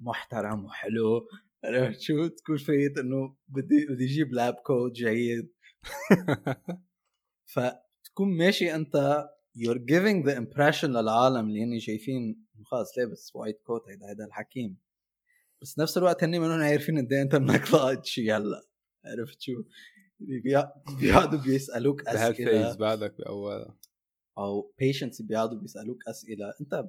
محترم 0.00 0.64
وحلو. 0.64 1.28
عرفت 1.64 2.00
شو؟ 2.00 2.26
تكون 2.26 2.56
فايت 2.56 2.98
إنه 2.98 3.36
بدي 3.48 3.86
بدي 3.86 4.04
أجيب 4.04 4.32
lab 4.32 4.54
coat 4.54 4.92
جيد. 4.92 5.52
فتكون 7.54 8.36
ماشي 8.36 8.74
أنت 8.74 9.24
you're 9.58 9.78
giving 9.92 10.26
the 10.28 10.34
impression 10.34 10.84
للعالم 10.84 11.48
اللي 11.48 11.64
هن 11.64 11.80
شايفين 11.80 12.46
خلص 12.64 12.98
لابس 12.98 13.36
white 13.36 13.60
coat 13.62 13.88
هيدا 13.88 14.08
هيدا 14.10 14.24
الحكيم. 14.24 14.78
بس 15.62 15.78
نفس 15.78 15.98
الوقت 15.98 16.24
هن 16.24 16.30
منهم 16.30 16.60
عارفين 16.60 16.98
قد 16.98 17.12
إيه 17.12 17.22
أنت 17.22 17.34
منك 17.34 17.72
لاقط 17.74 18.04
شيء 18.04 18.36
هلأ. 18.36 18.62
عرفت 19.04 19.40
شو؟ 19.40 19.52
يعني 20.20 20.72
بيقعدوا 21.00 21.38
بيسألوك 21.38 22.02
بهال 22.12 22.25
phase 22.25 22.48
أسئلة. 22.48 22.76
بعدك 22.76 23.18
باول 23.18 23.74
أو 24.38 24.72
patients 24.82 25.22
بيقعدوا 25.26 25.58
بيسألوك 25.58 25.98
أسئلة. 26.08 26.52
أنت 26.60 26.84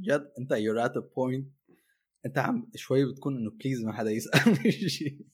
جد 0.00 0.32
أنت 0.38 0.54
you're 0.54 0.88
at 0.88 0.96
a 0.96 1.02
point 1.02 1.44
انت 2.26 2.38
عم 2.38 2.70
شوي 2.74 3.12
بتكون 3.12 3.36
انه 3.36 3.50
please 3.50 3.84
ما 3.84 3.92
حدا 3.92 4.10
يسألني 4.10 4.72
شيء 4.98 5.26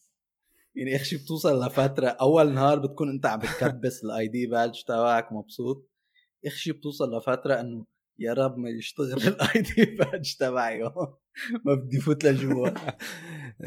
يعني 0.78 0.96
اخشي 0.96 1.16
بتوصل 1.16 1.66
لفترة 1.66 2.06
أول 2.08 2.54
نهار 2.54 2.78
بتكون 2.78 3.10
انت 3.10 3.26
عم 3.26 3.38
بتكبس 3.38 4.04
ال 4.04 4.28
ID 4.28 4.46
badge 4.46 4.82
تبعك 4.82 5.32
مبسوط. 5.32 5.90
اخشي 6.46 6.72
بتوصل 6.72 7.16
لفترة 7.16 7.60
انه 7.60 7.86
يا 8.18 8.32
رب 8.32 8.58
ما 8.58 8.70
يشتغل 8.70 9.22
ال 9.28 9.62
ID 9.62 9.84
badge 9.84 10.34
تبعي. 10.34 10.82
ما 11.64 11.74
بدي 11.74 12.00
فوت 12.00 12.24
لجوا. 12.24 12.68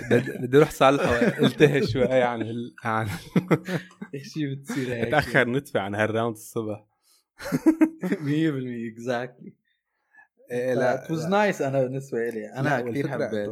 بدي 0.42 0.58
أروح 0.58 0.72
صالحه 0.72 1.16
التهي 1.46 1.88
شوي 1.88 2.22
عن 2.24 2.42
ال... 2.42 2.76
عن 2.84 3.08
شيء 4.34 4.54
بتصير 4.54 4.94
هيك. 4.94 5.12
تاخر 5.12 5.50
نتفه 5.50 5.80
عن 5.80 5.96
هال 5.96 6.07
round 6.07 6.36
الصبح. 6.36 6.88
100% 7.42 7.46
exactly 8.94 9.61
لا 10.52 11.06
it 11.06 11.12
was 11.12 11.28
nice 11.28 11.62
أنا 11.62 11.84
بالنسبة 11.84 12.30
لي 12.30 12.54
أنا 12.54 12.82
كثير 12.82 13.08
حبيت 13.08 13.50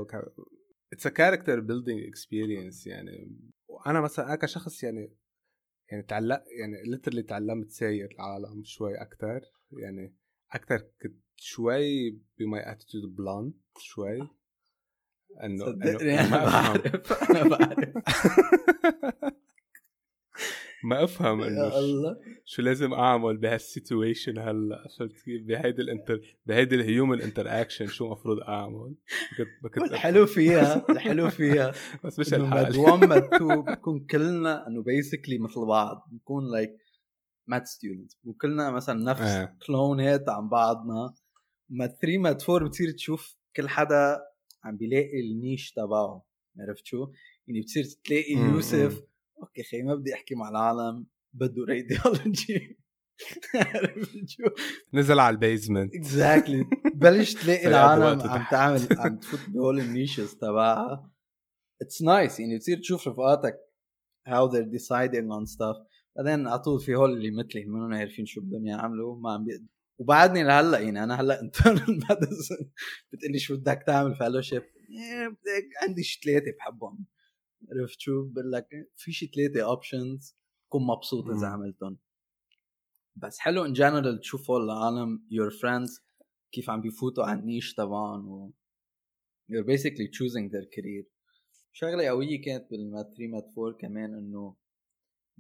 it's 0.93 1.07
a 1.07 1.09
character 1.09 1.59
building 1.59 2.07
experience 2.07 2.88
يعني. 2.88 3.39
وأنا 3.68 4.01
مثلا 4.01 4.25
أنا 4.25 4.36
كشخص 4.36 4.84
يعني 4.84 5.18
يعني 5.91 6.03
تعلق 6.03 6.44
يعني 6.60 6.84
literally 6.83 7.24
تعلمت 7.24 7.72
ساير 7.72 8.10
العالم 8.15 8.63
شوي 8.63 9.01
أكثر 9.01 9.41
يعني. 9.72 10.15
أكثر 10.51 10.77
كنت 10.77 11.24
شوي 11.36 12.10
ب 12.39 12.50
my 12.50 12.71
attitude 12.71 13.15
blunt 13.15 13.53
شوي. 13.77 14.20
انه 15.44 15.68
أنا 15.68 16.46
بعرف 16.46 17.32
أنا 17.32 17.44
بعرف. 17.50 17.94
ما 20.83 21.03
أفهم 21.03 21.41
إنه 21.41 21.71
شو 22.45 22.62
لازم 22.62 22.93
أعمل 22.93 23.38
بهال 23.38 23.62
situation 23.62 24.38
هلا 24.38 24.83
كيف؟ 25.00 25.43
بهيدي 25.43 25.81
ال 25.81 25.91
inter 25.91 26.38
بهيدي 26.45 26.75
ال 26.75 27.21
human 27.21 27.62
interaction 27.62 27.88
شو 27.88 28.05
المفروض 28.05 28.39
أعمل؟ 28.39 28.95
الحلو 29.77 30.25
فيها 30.25 30.86
الحلو 30.89 31.29
فيها. 31.29 31.74
بس 32.05 32.19
مش 32.19 32.33
الحال. 32.33 32.69
med 32.69 32.75
1 32.75 33.03
med 33.05 33.33
2 33.33 33.62
بكون 33.62 34.00
كلنا 34.05 34.67
إنه 34.67 34.83
basically 34.83 35.38
مثل 35.38 35.65
بعض 35.65 36.07
بنكون 36.12 36.51
like 36.51 36.71
med 37.48 37.67
students 37.67 38.17
وكلنا 38.24 38.71
مثلا 38.71 39.03
نفس 39.03 39.21
آه. 39.21 39.57
clone 39.67 40.19
ات 40.19 40.29
عن 40.29 40.50
بعضنا. 40.50 41.13
med 41.69 41.89
3 42.01 42.17
med 42.17 42.41
4 42.50 42.69
بتصير 42.69 42.91
تشوف 42.91 43.38
كل 43.55 43.69
حدا 43.69 44.19
عم 44.63 44.77
بيلاقي 44.77 45.19
ال 45.19 45.28
niche 45.28 45.71
تبعه. 45.71 46.25
عرفت 46.59 46.86
شو؟ 46.86 47.12
يعني 47.48 47.62
بتصير 47.62 47.83
تلاقي 48.03 48.33
يوسف 48.33 49.01
أوكي 49.41 49.63
خي 49.63 49.81
ما 49.81 49.96
بدي 49.96 50.13
أحكي 50.13 50.36
مع 50.36 50.50
العالم 50.50 51.05
بده 51.34 51.65
radiology 51.69 52.79
نزل 54.93 55.19
على 55.19 55.34
ال 55.33 55.40
basement. 55.40 55.95
exactly 55.95 56.65
بلش 57.01 57.34
تلاقي 57.34 57.67
العالم 57.67 58.22
عم 58.22 58.46
تعمل 58.51 58.88
عم 59.00 59.17
تفوت 59.17 59.50
بهول 59.50 59.79
ال 59.79 59.88
niches 59.88 60.36
تبعها. 60.36 61.12
it's 61.81 62.01
nice 62.01 62.39
يعني 62.39 62.55
بتصير 62.58 62.77
تشوف 62.77 63.08
رفقاتك 63.08 63.55
how 64.29 64.51
they're 64.51 64.72
deciding 64.79 65.27
on 65.31 65.46
stuff. 65.55 65.89
بعدين 66.17 66.48
على 66.48 66.60
طول 66.60 66.79
في 66.81 66.96
هول 66.96 67.13
اللي 67.13 67.31
مثلي 67.31 67.65
ما 67.65 67.98
عارفين 67.98 68.25
شو 68.25 68.41
بدهم 68.41 68.67
يعملوا 68.67 69.19
ما 69.19 69.34
عم 69.34 69.46
بيقدروا. 69.46 69.67
وبعدني 70.00 70.43
لهلأ 70.43 70.79
يعني 70.79 71.03
أنا 71.03 71.22
هلأ 71.22 71.41
internal 71.41 71.88
medicine 72.09 72.69
بتقلي 73.13 73.39
شو 73.39 73.58
بدك 73.58 73.84
تعمل 73.88 74.15
fellowship 74.15 74.63
عندي 75.81 76.03
شي 76.03 76.19
ثلاثة 76.24 76.51
بحبهم. 76.60 77.05
عرفت 77.71 77.99
شو؟ 77.99 78.25
بقول 78.25 78.51
لك 78.51 78.67
في 78.95 79.11
شي 79.11 79.27
ثلاثة 79.27 79.63
options 79.63 80.36
كون 80.69 80.88
مبسوط 80.88 81.29
إذا 81.29 81.47
عملتهم 81.47 81.97
بس 83.15 83.39
حلو 83.39 83.65
in 83.65 83.74
general 83.74 84.19
تشوفوا 84.19 84.59
العالم 84.59 85.27
your 85.31 85.50
friends 85.50 86.01
كيف 86.51 86.69
عم 86.69 86.81
بيفوتوا 86.81 87.23
على 87.23 87.39
ال 87.39 87.45
niche 87.45 87.74
تبعهم 87.73 88.27
و 88.29 88.53
you're 89.51 89.63
basically 89.63 90.07
choosing 90.07 90.49
their 90.49 90.65
career. 90.75 91.05
شغلة 91.71 92.07
قوية 92.07 92.41
كانت 92.41 92.71
بال 92.71 92.85
med 92.85 93.05
3 93.05 93.27
med 93.27 93.53
4 93.57 93.77
كمان 93.79 94.13
إنه 94.13 94.55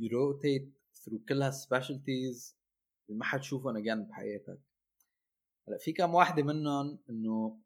you 0.01 0.09
rotate 0.09 0.69
through 1.01 1.25
كل 1.29 1.41
هال 1.41 1.59
specialties 1.59 2.57
اللي 3.09 3.19
ما 3.19 3.25
حتشوفهم 3.25 3.77
again 3.77 4.03
بحياتك. 4.03 4.59
هلأ 5.67 5.77
في 5.77 5.93
كم 5.93 6.13
واحدة 6.13 6.43
منهم 6.43 6.99
إنه 7.09 7.59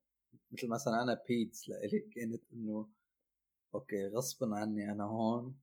مثل 0.52 0.68
مثلا 0.68 1.04
أنا 1.04 1.22
peds 1.30 1.70
لإلي 1.70 2.00
كانت 2.00 2.44
إنه 2.54 2.90
أوكي 3.76 4.08
غصبا 4.08 4.56
عني 4.56 4.92
أنا 4.92 5.04
هون 5.04 5.60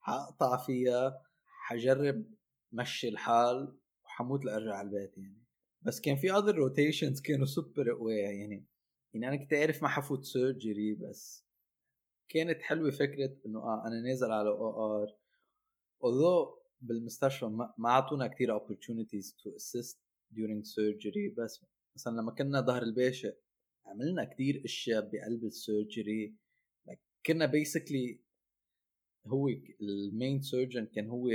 حقطع 0.00 0.56
فيها 0.56 1.22
حجرب 1.46 2.24
مشي 2.72 3.08
الحال 3.08 3.78
وحموت 4.04 4.44
لأرجع 4.44 4.74
على 4.74 4.88
البيت 4.88 5.18
يعني. 5.18 5.42
بس 5.82 6.00
كان 6.00 6.16
في 6.16 6.32
other 6.32 6.54
rotations 6.54 7.20
كانوا 7.20 7.46
سوبر 7.46 7.92
قوية 7.92 8.22
يعني. 8.22 8.66
يعني 9.14 9.28
أنا 9.28 9.36
كنت 9.36 9.54
عارف 9.54 9.82
ما 9.82 9.88
حفوت 9.88 10.24
surgery 10.24 10.94
بس 10.94 11.46
كانت 12.28 12.62
حلوة 12.62 12.90
فكرة 12.90 13.36
إنه 13.46 13.58
آه 13.58 13.86
أنا 13.86 14.00
نازل 14.00 14.32
على 14.32 14.48
OR 14.48 15.06
although 16.04 16.62
بالمستشفى 16.80 17.46
ما 17.78 17.88
أعطونا 17.88 18.26
كثير 18.26 18.58
opportunities 18.58 19.26
to 19.26 19.50
assist 19.56 19.96
during 20.34 20.64
surgery 20.64 21.34
بس 21.38 21.64
مثلا 21.96 22.20
لما 22.20 22.32
كنا 22.32 22.60
ظهر 22.60 22.82
الباشق 22.82 23.32
عملنا 23.86 24.24
كثير 24.24 24.62
أشياء 24.64 25.10
بقلب 25.12 25.44
ال 25.44 25.55
surgery 25.55 26.36
كنا 27.26 27.52
basically 27.52 28.18
هو 29.26 29.48
ال 29.80 29.92
main 29.92 30.42
surgeon 30.42 30.86
كان 30.86 31.08
هو 31.08 31.30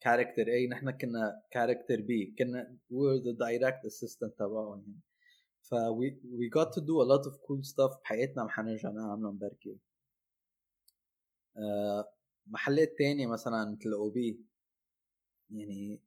character 0.00 0.48
A 0.48 0.66
نحن 0.66 0.90
كنا 0.90 1.42
character 1.50 2.00
B 2.00 2.34
كنا 2.38 2.78
were 2.90 3.20
the 3.24 3.32
direct 3.32 3.90
assistant 3.90 4.34
تبعهم 4.38 4.80
يعني. 4.80 5.00
ف 5.60 5.74
we, 5.74 6.10
we 6.12 6.48
got 6.58 6.68
to 6.68 6.80
do 6.80 7.00
a 7.02 7.06
lot 7.06 7.30
of 7.30 7.34
cool 7.34 7.62
stuff 7.62 8.00
بحياتنا 8.02 8.44
ما 8.44 8.50
حنرجع 8.50 8.90
نعملهم 8.90 9.38
بركي. 9.38 9.78
uh, 11.56 12.04
محلات 12.46 12.98
تانية 12.98 13.26
مثلا 13.26 13.70
مثل 13.70 13.92
OB 13.92 14.40
يعني 15.50 16.00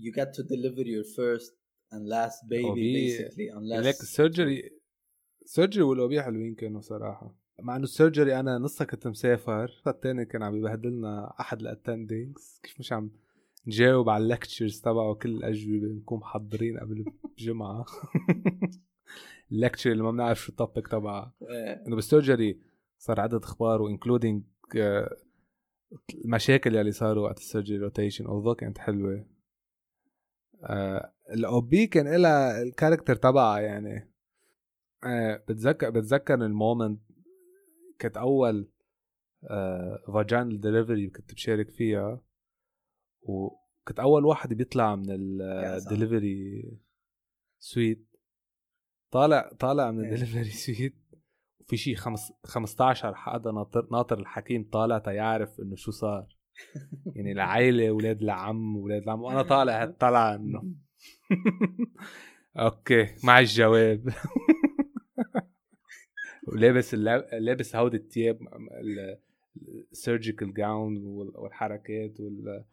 you 0.00 0.12
get 0.12 0.28
to 0.28 0.42
deliver 0.42 0.84
your 0.84 1.04
first 1.16 1.52
and 1.92 2.06
last 2.06 2.44
baby 2.48 2.92
basically 2.98 3.50
unless 3.58 3.86
لك 3.86 4.00
ال 4.00 4.10
surgery 4.10 4.80
ال 5.42 5.47
surgery 5.47 5.82
وال 5.82 6.02
OB 6.02 6.22
حلوين 6.22 6.54
كانوا 6.54 6.80
صراحة. 6.80 7.47
مع 7.60 7.76
إنه 7.76 7.84
ال 7.84 7.91
surgery 7.91 8.40
أنا 8.40 8.58
نصها 8.58 8.84
كنت 8.84 9.06
مسافر 9.06 9.82
الثاني 9.86 10.24
كان 10.24 10.42
عم 10.42 10.56
يبهدلنا 10.56 11.34
أحد 11.40 11.60
ال 11.60 11.69
attendings 11.69 12.60
كيف 12.62 12.80
مش 12.80 12.92
عم 12.92 13.10
نجاوب 13.66 14.08
على 14.08 14.24
ال 14.24 14.30
lectures 14.30 14.80
تبعه 14.80 15.14
كل 15.14 15.28
الأجوبة؟ 15.28 15.86
نكون 15.86 16.18
محضرين 16.18 16.78
قبل 16.78 17.04
بجمعه 17.38 17.84
ال 19.52 19.57
lecture 19.57 19.90
اللي 19.92 20.02
ما 20.02 20.10
بنعرف 20.10 20.40
شو 20.40 20.52
ال 20.52 20.58
topic 20.58 20.88
تبعها 20.88 21.34
إيه. 21.42 21.86
إنه 21.86 21.96
بال 21.96 22.10
surgery 22.10 22.60
صار 22.98 23.20
عدد 23.20 23.42
أخبار 23.42 23.82
و 23.82 23.88
including 23.88 24.42
المشاكل 26.24 26.76
اللي 26.76 26.92
صاروا 26.92 27.24
وقت 27.24 27.38
ال 27.38 27.43
surgery 27.43 27.78
rotation 27.78 28.26
although 28.26 28.54
كانت 28.54 28.78
حلوة. 28.78 29.26
آه 30.64 31.12
ال 31.30 31.49
OB 31.49 31.86
كان 31.86 32.22
لها 32.22 32.62
ال 32.62 32.67
character 32.67 33.14
تبعها 33.14 33.60
يعني. 33.60 34.12
آه 35.04 35.44
بتذكر 35.48 35.90
بتذكر 35.90 36.34
ال 36.34 36.44
moment 36.44 37.07
كانت 37.98 38.16
أول 38.16 38.70
آه 39.44 40.04
vaginal 40.14 40.60
delivery 40.60 41.10
كنت 41.10 41.34
بشارك 41.34 41.70
فيها 41.70 42.20
وكنت 43.22 44.00
أول 44.00 44.24
واحد 44.24 44.54
بيطلع 44.54 44.96
من 44.96 45.06
ال 45.10 45.27
delivery 45.27 46.64
suite 47.58 48.08
طالع 49.10 49.50
طالع 49.58 49.90
من 49.90 50.04
ال 50.04 50.08
delivery 50.08 50.44
suite 50.44 51.08
في 51.68 51.76
شيء 51.76 51.94
خمس 51.94 52.32
15 52.44 53.14
حدا 53.14 53.52
ناطر 53.52 53.88
ناطر 53.92 54.18
الحكيم 54.18 54.68
طالع 54.72 54.98
تيعرف 54.98 55.60
إنه 55.60 55.76
شو 55.76 55.90
صار. 55.90 56.26
يعني 57.16 57.32
العائله 57.32 57.88
أولاد 57.88 58.22
العم 58.22 58.76
أولاد 58.76 59.02
العم 59.02 59.22
وأنا 59.22 59.42
طالع 59.42 59.84
طلع 60.00 60.34
إنه. 60.34 60.62
أوكي 62.56 63.06
مع 63.24 63.38
الجواب. 63.38 64.08
ولابس 66.52 66.94
لابس 66.94 67.76
هودي 67.76 67.96
الثياب 67.96 68.38
ال 69.92 69.99
surgical 69.99 70.54
gown 70.54 70.96
والحركات 71.06 72.20
وال 72.20 72.64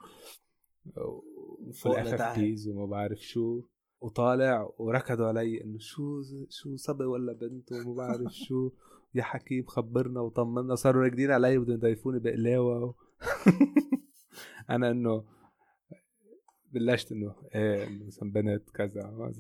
وال 1.86 2.22
FFPs 2.22 2.68
وما 2.68 2.86
بعرف 2.86 3.20
شو. 3.20 3.62
وطالع 4.02 4.70
وركضوا 4.78 5.28
علي 5.28 5.64
إنه 5.64 5.78
شو 5.80 6.22
شو 6.50 6.76
صبي 6.76 7.04
ولا 7.04 7.34
بنت 7.34 7.72
وما 7.72 7.94
بعرف 7.96 8.32
شو. 8.48 8.72
يا 9.16 9.24
حكيم 9.24 9.66
خبرنا 9.66 10.20
وطمنا. 10.22 10.76
صاروا 10.76 11.04
راكدين 11.04 11.32
علي 11.32 11.58
بدهم 11.58 11.76
يضيفوني 11.76 12.20
بقلاوة 12.20 12.84
و... 12.84 12.94
أنا 14.70 14.92
إنه 14.92 15.24
بلشت 16.72 17.12
إنه 17.12 17.36
إيه 17.56 17.88
انه 17.88 18.06
مثلا 18.06 18.32
بنت 18.32 18.70
كذا 18.70 19.34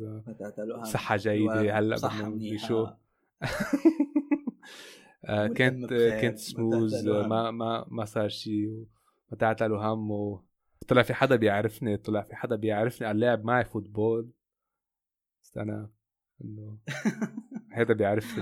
كذا 0.55 0.83
صحة 0.83 1.17
جيدة 1.17 1.79
هلأ 1.79 1.95
بدنا 1.95 2.57
شو. 2.57 2.87
كانت 5.27 5.93
كانت 5.93 6.37
سموز 6.37 7.07
ما 7.07 7.51
ما 7.51 7.85
ما 7.87 8.05
صار 8.05 8.29
شيء 8.29 8.85
ما 9.31 9.37
تعتلوا 9.37 9.85
هم 9.85 10.11
و... 10.11 10.45
طلع 10.87 11.01
في 11.01 11.13
حدا 11.13 11.35
بيعرفني 11.35 11.97
طلع 11.97 12.21
في 12.21 12.35
حدا 12.35 12.55
بيعرفني 12.55 13.07
قال 13.07 13.19
لعب 13.19 13.45
معي 13.45 13.65
football. 13.65 14.31
استنى 15.45 15.89
إنه 16.43 16.77
هذا 17.77 17.93
بيعرف 17.93 18.39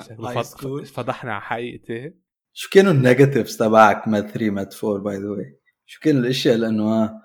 فضحنا 0.93 1.33
على 1.33 1.41
حقيقتي. 1.41 2.13
شو 2.53 2.69
كانوا 2.69 2.91
ال 2.91 2.98
negatives 2.98 3.57
تبعك 3.57 4.07
med 4.07 4.27
3 4.27 4.49
med 4.49 4.73
4 4.83 5.03
by 5.03 5.17
the 5.17 5.29
way 5.29 5.59
شو 5.85 5.99
كانوا 5.99 6.21
الأشياء 6.21 6.57
لأنه 6.57 7.21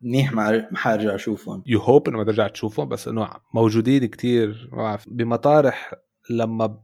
منيح 0.00 0.32
ما 0.32 0.68
حارجع 0.74 1.14
أشوفهم؟ 1.14 1.62
you 1.66 1.80
hope 1.80 2.08
إنه 2.08 2.18
ما 2.18 2.24
ترجع 2.24 2.48
تشوفهم 2.48 2.88
بس 2.88 3.08
إنه 3.08 3.30
موجودين 3.54 4.06
كتير. 4.06 4.70
بمطارح 5.06 5.94
لما 6.30 6.82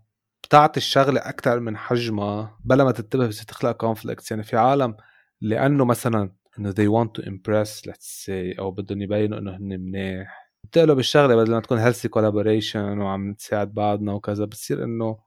بتعطي 0.55 0.77
الشغلة 0.77 1.21
أكثر 1.21 1.61
من 1.61 1.77
حجمها 1.77 2.59
بلا 2.65 2.85
ما 2.85 2.93
تنتبه 2.93 3.27
بس 3.27 3.47
تخلق 3.47 3.73
conflicts 3.73 4.31
يعني 4.31 4.43
في 4.43 4.57
عالم 4.57 4.97
لأنه 5.41 5.85
مثلا 5.85 6.33
إنه 6.59 6.71
they 6.71 6.89
want 6.89 7.09
to 7.21 7.27
impress 7.27 7.91
let's 7.91 8.25
say 8.27 8.59
أو 8.59 8.71
بدهم 8.71 9.03
يبينوا 9.03 9.39
إنه 9.39 9.57
هن 9.57 9.81
منيح. 9.81 10.51
بتقلب 10.65 10.99
الشغلة 10.99 11.37
بدل 11.37 11.53
ما 11.53 11.61
تكون 11.61 11.79
healthy 11.79 12.09
collaboration 12.09 12.99
وعم 12.99 13.31
نساعد 13.31 13.75
بعضنا 13.75 14.13
وكذا 14.13 14.45
بتصير 14.45 14.85
إنه 14.85 15.19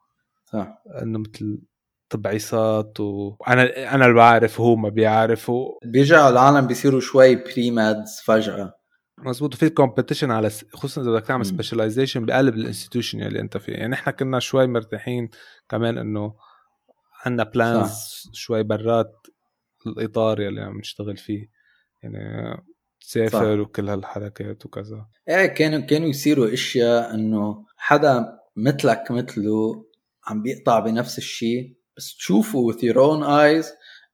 صح. 0.46 0.84
إنه 1.02 1.20
مثل 1.20 1.62
تبعيصات 2.10 3.00
وأنا 3.00 3.94
أنا 3.96 4.06
اللي 4.06 4.16
بعرف 4.16 4.62
هو 4.62 4.76
ما 4.76 4.90
بيعرف 4.90 5.50
و... 5.50 5.80
بيرجعوا 5.86 6.30
العالم 6.30 6.68
بيصيروا 6.68 7.00
شوي 7.00 7.36
pre-meds 7.36 8.22
فجأة. 8.26 8.74
مزبوط 9.18 9.54
وفي 9.54 9.70
competition 9.70 10.32
على 10.32 10.50
خصوصا 10.50 11.02
إذا 11.02 11.12
بدك 11.12 11.26
تعمل 11.26 11.46
specialization 11.46 12.26
بقلب 12.26 12.56
ال 12.56 12.61
institution 12.61 13.22
اللي 13.22 13.40
أنت 13.40 13.58
فيه. 13.58 13.74
يعني 13.74 13.94
إحنا 13.94 14.12
كنا 14.12 14.40
شوي 14.40 14.68
مرتاحين 14.68 15.30
كمان 15.70 15.98
إنه 15.98 16.36
عندنا 17.26 17.44
plans 17.44 18.30
شوي 18.34 18.64
برات 18.64 19.28
الإطار 19.88 20.42
يلي 20.42 20.62
عم 20.62 20.78
نشتغل 20.78 21.18
فيه. 21.18 21.50
يعني 22.04 22.58
تسافر 23.02 23.60
وكل 23.60 23.90
هالحركات 23.90 24.66
وكذا. 24.66 25.06
إيه 25.30 25.46
كانوا 25.46 25.80
كانوا 25.80 26.08
يصيروا 26.08 26.54
أشياء 26.54 27.14
إنه 27.14 27.66
حدا 27.78 28.40
مثلك 28.56 29.12
مثله 29.12 29.86
عم 30.28 30.42
بيقطع 30.42 30.80
بنفس 30.80 31.18
الشيء 31.18 31.78
بس 31.98 32.16
تشوفوا 32.16 32.74
with 32.74 32.76
your 32.76 32.96
own 32.96 33.24
eyes 33.24 33.68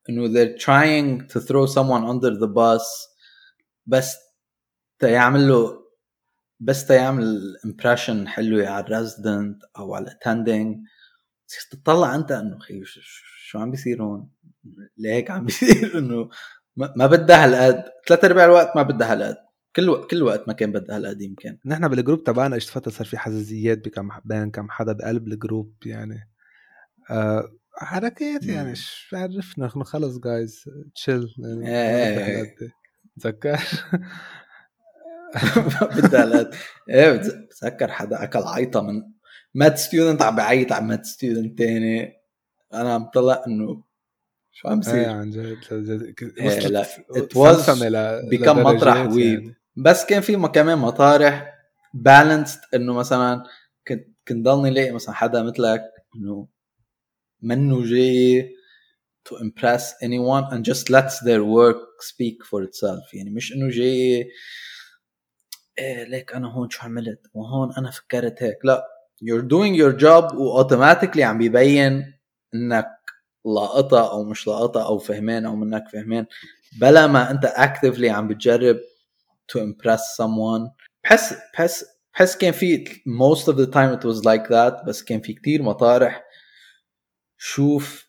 إنه 0.09 0.27
they're 0.27 0.57
trying 0.57 1.27
to 1.33 1.39
throw 1.39 1.65
someone 1.65 2.05
under 2.05 2.39
the 2.39 2.47
bus. 2.47 3.13
بس 3.85 4.22
تيعمل 4.99 5.47
له 5.47 5.83
بس 6.59 6.87
تيعمل 6.87 7.57
impression 7.65 8.27
حلوة 8.27 8.67
على 8.67 8.85
ال 8.85 8.94
resident 8.94 9.63
أو 9.77 9.95
على 9.95 10.03
ال 10.03 10.10
attending 10.10 10.77
تطلع 11.71 12.15
أنت 12.15 12.31
إنه 12.31 12.59
خي 12.59 12.81
شو 13.53 13.59
عم 13.59 13.71
بيصير 13.71 14.03
هون؟ 14.03 14.29
ليك 14.97 15.31
عم 15.31 15.45
بيصير 15.45 15.91
إنه 15.99 16.29
ما 16.77 17.07
بدها 17.07 17.45
هالقد. 17.45 17.83
ثلاث 18.07 18.25
أرباع 18.25 18.45
الوقت 18.45 18.75
ما 18.75 18.83
بدها 18.83 19.13
هالقد. 19.13 19.37
كل 19.75 19.89
وقت 19.89 20.11
كل 20.11 20.23
وقت 20.23 20.47
ما 20.47 20.53
كان 20.53 20.71
بدها 20.71 20.97
هالقد 20.97 21.21
يمكن. 21.21 21.57
نحن 21.65 21.87
بال 21.87 21.97
group 21.97 22.23
تبعنا 22.23 22.55
اجت 22.55 22.69
فترة 22.69 22.91
صار 22.91 23.07
في 23.07 23.17
حزازيات 23.17 23.85
بكم 23.85 24.09
بين 24.25 24.51
كم 24.51 24.69
حدا 24.69 24.93
بقلب 24.93 25.27
الجروب 25.27 25.73
يعني. 25.85 26.29
آه 27.09 27.51
حركات 27.77 28.43
يعني 28.45 28.75
شو 28.75 29.15
عرفنا 29.17 29.67
خلص 29.83 30.17
جايز 30.19 30.69
تشيل 30.95 31.35
يعني 31.37 31.67
إيه, 31.67 32.41
إيه. 32.41 32.55
تذكر؟ 33.19 33.59
هالقد 36.13 36.55
إيه 36.89 37.11
بتذكر 37.11 37.91
حدا 37.91 38.23
اكل 38.23 38.43
عيطه 38.43 38.81
من 38.81 39.01
med 39.53 39.77
student 39.77 40.21
عم 40.21 40.35
بعيط 40.35 40.71
على 40.71 40.85
med 40.85 41.05
student 41.05 41.57
تاني. 41.57 42.13
أنا 42.73 42.93
عم 42.93 43.05
طلع 43.05 43.43
إنه 43.47 43.83
شو 44.51 44.67
عم 44.67 44.79
بصير؟ 44.79 44.95
إيه 44.95 45.07
عن 45.07 45.29
جد 45.29 45.57
إيه 46.37 46.59
like 46.59 46.85
it 47.15 47.35
was 47.35 47.83
بكم 48.31 48.63
مطرح 48.63 49.07
ويب 49.11 49.39
يعني. 49.39 49.55
بس 49.75 50.05
كان 50.05 50.21
في 50.21 50.35
كمان 50.35 50.77
مطارح 50.77 51.53
بال 51.93 52.15
MCAT 52.15 52.59
إنه 52.73 52.93
مثلا 52.93 53.43
كنت 53.87 54.07
كنت 54.27 54.45
ضلني 54.45 54.69
لاقي 54.69 54.91
مثلا 54.91 55.15
حدا 55.15 55.43
مثلك 55.43 55.81
إنه 56.15 56.47
منه 57.41 57.85
جاي 57.85 58.55
to 59.29 59.35
impress 59.35 59.83
anyone 60.01 60.45
and 60.51 60.65
just 60.65 60.89
lets 60.89 61.19
their 61.27 61.43
work 61.43 61.81
speak 62.01 62.37
for 62.49 62.63
itself. 62.63 63.13
يعني 63.13 63.29
مش 63.29 63.53
إنه 63.53 63.69
جاي 63.69 64.29
إيه 65.79 66.03
ليك 66.03 66.33
أنا 66.33 66.53
هون 66.53 66.69
شو 66.69 66.83
عملت؟ 66.83 67.19
وهون 67.33 67.73
أنا 67.77 67.91
فكرت 67.91 68.43
هيك. 68.43 68.57
لا 68.65 68.83
you're 69.23 69.43
doing 69.43 69.75
your 69.75 70.01
job 70.01 70.33
واوتوماتيكلي 70.35 71.23
عم 71.23 71.37
بيبين 71.37 72.13
إنك 72.53 72.87
لاقطة 73.45 74.11
أو 74.11 74.23
مش 74.23 74.47
لاقطة 74.47 74.85
أو 74.85 74.97
فهمان 74.97 75.45
أو 75.45 75.55
منك 75.55 75.83
فهمان. 75.93 76.25
بلا 76.79 77.07
ما 77.07 77.31
أنت 77.31 77.45
actively 77.45 78.05
عم 78.05 78.27
بتجرب 78.27 78.79
to 79.51 79.59
impress 79.59 80.01
someone. 80.21 80.69
بحس 81.03 81.33
بحس 81.53 81.85
بحس 82.13 82.37
كان 82.37 82.51
في 82.51 82.85
most 83.07 83.43
of 83.47 83.55
the 83.57 83.67
time 83.67 83.99
it 83.99 84.03
was 84.03 84.23
like 84.25 84.47
that 84.49 84.85
بس 84.87 85.03
كان 85.03 85.21
في 85.21 85.33
كتير 85.33 85.63
مطارح. 85.63 86.23
شوف 87.37 88.07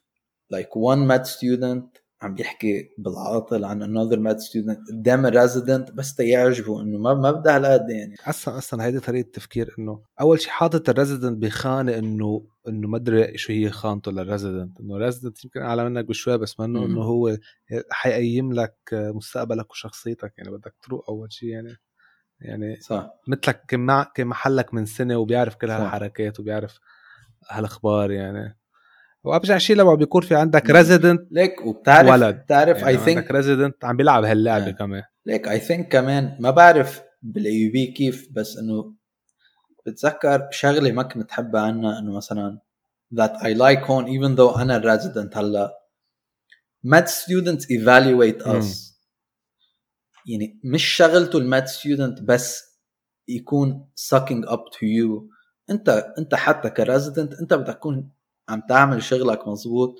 like 0.54 0.70
one 0.76 1.06
med 1.08 1.26
student 1.26 2.03
عم 2.24 2.34
بيحكي 2.34 2.90
بالعاطل 2.98 3.64
عن 3.64 3.82
another 3.82 4.16
med 4.16 4.38
student 4.40 4.92
قدام 4.92 5.26
ال 5.26 5.33
resident 5.33 5.90
بس 5.90 6.14
تيعجبه 6.14 6.82
إنه 6.82 6.98
ما 6.98 7.14
ما 7.14 7.30
بدها 7.30 7.56
هالقد 7.56 7.90
يعني. 7.90 8.14
أصلا 8.26 8.58
أصلا 8.58 8.84
هيدي 8.84 9.00
طريقة 9.00 9.30
تفكير 9.32 9.74
إنه 9.78 10.02
أول 10.20 10.40
شيء 10.40 10.50
حاطط 10.50 10.88
ال 10.88 10.94
resident 10.94 11.38
بخانة 11.42 11.98
انه 11.98 12.46
إنه 12.68 12.88
ما 12.88 12.96
أدري 12.96 13.38
شو 13.38 13.52
هي 13.52 13.70
خانته 13.70 14.12
لل 14.12 14.26
resident 14.26 14.80
إنه 14.80 14.96
ال 14.96 15.01
resident 15.01 15.44
يمكن 15.44 15.60
أعلى 15.60 15.90
منك 15.90 16.04
بشوي 16.04 16.38
بس 16.38 16.60
ما 16.60 16.66
انه 16.66 16.84
إنه 16.84 17.02
هو 17.02 17.36
حيقيم 17.90 18.52
لك 18.52 18.76
مستقبلك 18.92 19.70
وشخصيتك 19.70 20.32
يعني. 20.38 20.50
بدك 20.50 20.74
تروق 20.82 21.10
أول 21.10 21.32
شيء 21.32 21.48
يعني. 21.48 21.76
يعني 22.40 22.76
صح. 22.80 23.10
مثلك 23.28 23.64
كان 23.68 24.26
محلك 24.26 24.74
من 24.74 24.86
سنة 24.86 25.16
وبيعرف 25.16 25.54
كل 25.54 25.70
هالحركات 25.70 26.40
وبيعرف 26.40 26.78
هالأخبار 27.50 28.10
يعني. 28.10 28.58
وابشع 29.24 29.58
شيء 29.58 29.76
لما 29.76 29.94
بيكون 29.94 30.22
في 30.22 30.34
عندك 30.34 30.70
resident 30.70 31.28
ليك 31.30 31.66
وبتعرف 31.66 32.10
ولد. 32.10 32.34
بتعرف 32.34 32.84
I 32.84 32.96
think 32.96 33.18
عندك 33.18 33.30
resident 33.30 33.84
عم 33.84 33.96
بيلعب 33.96 34.24
هاللعبة 34.24 34.72
yeah. 34.72 34.76
كمان. 34.76 35.02
ليك 35.26 35.48
I 35.48 35.60
think 35.60 35.92
كمان 35.92 36.36
ما 36.40 36.50
بعرف 36.50 37.02
بال 37.22 37.68
AUB 37.68 37.86
كيف 37.86 38.28
بس 38.32 38.56
إنه 38.56 38.94
بتذكر 39.86 40.48
شغلة 40.50 40.92
ما 40.92 41.02
كنت 41.02 41.30
حبها 41.30 41.60
عنا 41.60 41.98
إنه 41.98 42.16
مثلا 42.16 42.58
that 43.14 43.32
I 43.40 43.54
like 43.58 43.90
هون 43.90 44.06
even 44.06 44.36
though 44.36 44.58
أنا 44.58 44.76
ال 44.76 44.83
resident 44.83 45.36
هلأ. 45.36 45.70
Med 46.86 47.08
students 47.08 47.64
evaluate 47.64 48.46
us. 48.46 48.94
يعني 50.26 50.60
مش 50.64 50.84
شغلته 50.84 51.38
ال 51.38 51.45
med 51.45 51.66
student 51.66 52.22
بس 52.22 52.64
يكون 53.28 53.88
sucking 54.00 54.48
up 54.50 54.60
to 54.74 54.82
you. 54.82 55.34
أنت 55.70 56.14
أنت 56.18 56.34
حتى 56.34 56.70
ك 56.70 56.77
resident 56.77 57.34
أنت 57.34 57.54
بدك 57.54 57.74
تكون 57.74 58.10
عم 58.48 58.62
تعمل 58.68 59.02
شغلك 59.02 59.48
مزبوط 59.48 59.98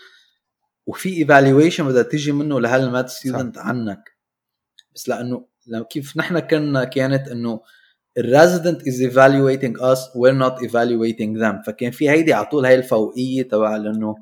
وفي 0.87 1.17
evaluation 1.17 1.89
بدها 1.89 2.03
تيجي 2.03 2.33
منه 2.33 2.61
لهال 2.61 2.85
med 2.85 3.09
student 3.09 3.59
عنك. 3.59 4.17
بس 4.95 5.09
لأنه 5.09 5.47
كيف 5.91 6.17
نحن 6.17 6.39
كنا 6.39 6.85
كانت 6.85 7.29
إنه 7.29 7.61
ال 8.19 8.26
resident 8.26 8.89
is 8.89 9.01
evaluating 9.01 9.77
us 9.81 10.17
we're 10.17 10.35
not 10.35 10.63
evaluating 10.63 11.39
them 11.39 11.63
فكان 11.63 11.91
في 11.91 12.11
هيدي 12.11 12.33
على 12.33 12.47
طول 12.47 12.67
هاي 12.67 12.75
الفوقية 12.75 13.43
تبع 13.43 13.77
لأنه 13.77 14.17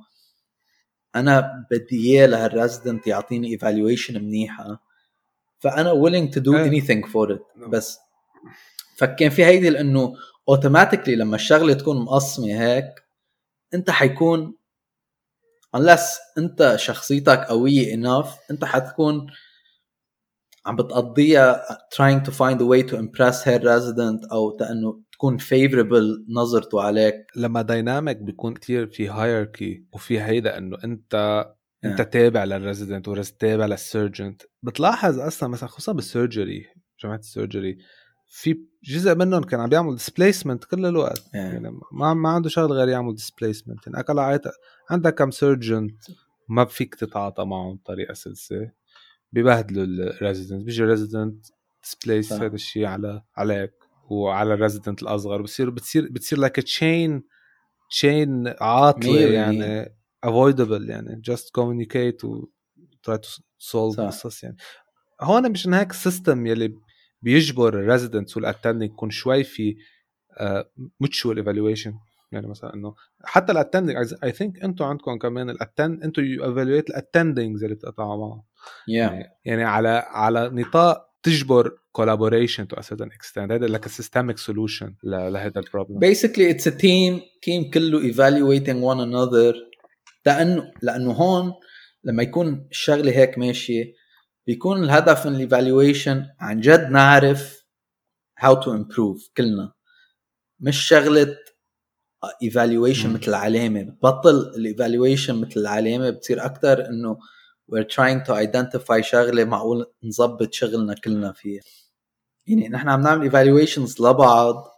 أنا 1.17 1.67
بدي 1.71 2.11
إياه 2.11 2.27
لهال 2.27 2.49
resident 2.49 3.07
يعطيني 3.07 3.49
evaluation 3.49 4.25
منيحه 4.25 4.83
فأنا 5.59 5.93
willing 5.93 6.33
to 6.35 6.41
do 6.41 6.53
anything 6.53 7.09
for 7.11 7.37
it. 7.37 7.59
نعم. 7.61 7.71
بس 7.71 7.99
فكان 8.97 9.31
في 9.31 9.45
هيدي 9.45 9.71
لأنه 9.71 10.15
automatically 10.49 11.17
لما 11.17 11.37
الشغلة 11.37 11.75
تكون 11.75 12.05
مقسمه 12.05 12.47
هيك 12.47 13.02
انت 13.75 13.91
حيكون 13.91 14.57
unless 15.77 16.39
انت 16.39 16.75
شخصيتك 16.77 17.39
قوية 17.39 17.97
enough 17.97 18.29
انت 18.51 18.65
حتكون 18.65 19.27
عم 20.67 20.77
بتقضيها 20.77 21.63
trying 21.95 22.21
to 22.27 22.31
find 22.31 22.59
a 22.61 22.65
way 22.65 22.83
to 22.91 22.97
impress 22.97 23.45
her 23.45 23.59
resident 23.59 24.33
أو 24.33 24.59
انه 24.61 25.03
تكون 25.13 25.39
favorable 25.41 26.25
نظرته 26.29 26.83
عليك 26.83 27.27
لما 27.37 27.63
dynamic 27.63 28.17
بيكون 28.17 28.55
كتير 28.55 28.87
في 28.87 29.09
hierarchy 29.09 29.85
وفي 29.93 30.21
هيدا 30.21 30.59
إنه 30.59 30.77
انت 30.85 31.47
انت 31.85 32.01
yeah. 32.01 32.05
تابع 32.05 32.45
لل 32.45 32.58
resident 32.58 33.09
والريز 33.09 33.31
تابع 33.31 33.67
لل 33.67 33.84
surgeon 33.84 34.43
بتلاحظ 34.63 35.19
أصلا 35.19 35.49
مثلا 35.49 35.69
خصوصا 35.69 35.93
بال 35.93 36.09
surgery 36.09 36.67
جماعة 37.03 37.19
ال 37.19 37.26
surgery 37.26 37.79
في 38.35 38.61
جزء 38.85 39.15
منهم 39.15 39.43
كان 39.43 39.61
عم 39.61 39.69
بيعمل 39.69 39.95
displacement 39.95 40.65
كل 40.65 40.87
الوقت. 40.87 41.19
Yeah. 41.19 41.35
يعني 41.35 41.81
ما 41.93 42.15
ما 42.15 42.29
عنده 42.29 42.49
شغل 42.49 42.73
غير 42.73 42.89
يعمل 42.89 43.15
displacement 43.15 43.87
يعني 43.87 44.01
اكل 44.01 44.19
عيط 44.19 44.43
عندك 44.91 45.15
كم 45.15 45.31
surgeon 45.31 45.97
ما 46.49 46.65
فيك 46.65 46.95
تتعاطى 46.95 47.45
معهم 47.45 47.77
بطريقة 47.77 48.15
سلسة 48.15 48.71
ببهدلوا 49.33 49.85
ال 49.85 49.94
resident 49.94 50.65
بيجي 50.65 50.83
ال 50.83 50.90
resident 50.90 51.47
displace 51.83 52.33
هذا 52.33 52.55
الشيء 52.55 52.85
على 52.85 53.23
عليك 53.37 53.75
وعلى 54.11 54.55
ال 54.55 54.60
resident 54.60 55.03
الأصغر. 55.03 55.43
بتصير 55.43 55.71
بتصير 55.71 56.09
بتصير 56.11 56.39
لك 56.39 56.57
chain 56.57 57.23
chain 57.91 58.55
عاطلة 58.61 59.21
يعني 59.21 59.85
avoidable. 60.27 60.89
يعني 60.89 61.23
just 61.31 61.45
communicate 61.59 62.25
و 62.25 62.45
try 63.09 63.17
to 63.17 63.43
solve 63.59 64.01
قصص 64.01 64.45
يعني. 64.45 64.57
هون 65.21 65.53
مشان 65.53 65.75
هيك 65.75 65.91
ال 65.91 65.99
system 65.99 66.47
يلي 66.47 66.75
بيجبر 67.23 67.69
ال 67.69 67.76
residents 67.76 68.37
وال 68.37 68.47
attending 68.47 68.91
يكون 68.91 69.11
شوي 69.11 69.45
في 69.45 69.77
mutual 71.01 71.35
uh, 71.35 71.39
evaluation 71.39 71.95
يعني 72.33 72.47
مثلا 72.47 72.75
إنه 72.75 72.95
حتى 73.25 73.53
ال 73.53 73.57
attending 73.57 73.97
I 74.25 74.33
think 74.33 74.65
أنتم 74.65 74.85
عندكم 74.85 75.19
كمان 75.19 75.51
ال 75.51 75.58
attend 75.58 76.03
أنتم 76.03 76.25
you 76.25 76.45
evaluate 76.45 76.91
ال 76.91 76.98
attendings 76.98 77.65
اللي 77.65 77.75
بتقطعوا 77.75 78.17
معهم. 78.17 78.43
Yeah. 78.43 78.91
يعني, 78.91 79.25
يعني 79.45 79.65
على 79.65 80.05
على 80.07 80.51
نطاق 80.53 81.09
تجبر 81.23 81.71
collaboration 81.99 82.65
to 82.65 82.79
a 82.79 82.83
certain 82.83 83.11
extent. 83.17 83.51
هذا 83.51 83.79
like 83.79 83.87
a 83.87 83.89
systemic 83.89 84.39
solution 84.39 84.93
لهذا 85.05 85.61
ال 85.61 85.66
problem 85.66 86.01
basically 86.01 86.55
it's 86.55 86.67
a 86.67 86.75
team 86.75 87.12
ال 87.12 87.21
team 87.47 87.71
كله 87.75 88.13
evaluating 88.13 88.81
one 88.83 89.01
another. 89.01 89.55
لأنه 90.27 90.71
لأنه 90.83 91.13
هون 91.13 91.53
لما 92.05 92.23
يكون 92.23 92.69
الشغلة 92.71 93.13
هيك 93.13 93.39
ماشية 93.39 93.85
بيكون 94.47 94.85
الهدف 94.85 95.27
من 95.27 95.35
ال 95.35 95.43
evaluation 95.43 96.27
عن 96.41 96.61
جد 96.61 96.91
نعرف 96.91 97.67
how 98.41 98.55
to 98.55 98.67
improve 98.67 99.31
كلنا. 99.37 99.73
مش 100.61 100.77
شغلة 100.89 101.37
evaluation 102.43 103.13
مثل 103.13 103.29
العلامة. 103.29 103.83
بتبطل 103.83 104.53
ال 104.57 104.64
evaluation 104.64 105.41
مثل 105.41 105.61
العلامة 105.61 106.11
بتصير 106.11 106.45
أكثر 106.45 106.87
إنه 106.87 107.19
we're 107.73 107.87
trying 107.87 108.27
to 108.27 108.35
identify 108.47 109.01
شغلة 109.01 109.45
معقول 109.45 109.87
نظبط 110.05 110.53
شغلنا 110.53 110.95
كلنا 110.95 111.33
فيها. 111.33 111.63
يعني 112.47 112.69
نحن 112.69 112.89
عم 112.89 113.01
نعمل 113.01 113.31
evaluations 113.31 114.01
لبعض. 114.01 114.69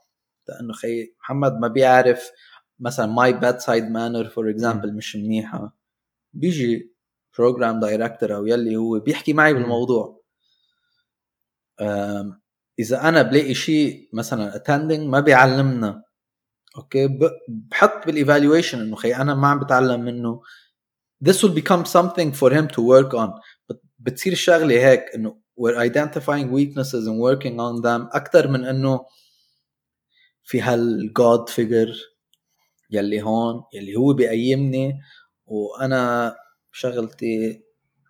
لأنه 0.48 0.72
خي 0.72 1.14
محمد 1.20 1.53
ما 1.53 1.68
بيعرف 1.68 2.31
مثلا 2.81 3.14
my 3.16 3.33
bedside 3.33 3.85
manner 3.94 4.31
for 4.35 4.57
example 4.57 4.92
مش 4.96 5.16
منيحة. 5.16 5.77
بيجي 6.33 6.93
program 7.38 7.80
director 7.80 8.35
أو 8.35 8.47
يلي 8.47 8.77
هو 8.77 8.99
بيحكي 8.99 9.33
معي 9.33 9.55
بالموضوع. 9.55 10.23
إذا 12.79 13.09
أنا 13.09 13.23
بلاقي 13.23 13.55
شيء 13.55 14.09
مثلا 14.12 14.53
attending 14.59 15.01
ما 15.01 15.20
بيعلمنا. 15.20 16.03
أوكي؟ 16.77 17.18
بحط 17.49 18.07
بال 18.07 18.19
evaluation 18.19 18.80
إنه 18.81 18.97
خي 18.97 19.14
أنا 19.14 19.35
ما 19.35 19.49
عم 19.49 19.61
بتعلم 19.61 20.01
منه. 20.01 20.40
This 21.25 21.37
will 21.42 21.55
become 21.55 21.85
something 21.85 22.33
for 22.33 22.51
him 22.51 22.68
to 22.68 22.83
work 22.83 23.14
on. 23.14 23.31
بتصير 23.99 24.33
الشغلة 24.33 24.75
هيك 24.75 25.05
إنه 25.14 25.44
we're 25.61 25.79
identifying 25.79 26.51
weaknesses 26.51 27.07
and 27.07 27.18
working 27.18 27.59
on 27.61 27.83
them 27.83 28.09
أكثر 28.16 28.49
من 28.49 28.64
إنه 28.64 29.07
في 30.44 30.61
هال 30.61 30.96
god 30.96 31.48
figure 31.48 31.94
يلي 32.90 33.23
هون 33.23 33.64
يلي 33.75 33.97
هو 33.97 34.12
بيقيمني 34.12 35.01
وأنا 35.47 36.37
شغلتي 36.74 37.62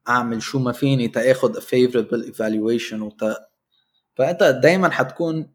أعمل 0.08 0.42
شو 0.42 0.58
ما 0.58 0.72
فيني 0.72 1.08
تاخذ 1.08 1.60
favorable 1.60 2.32
evaluation 2.34 2.92
وتا 3.02 3.36
فأنت 4.16 4.42
دائما 4.42 4.90
حتكون 4.90 5.54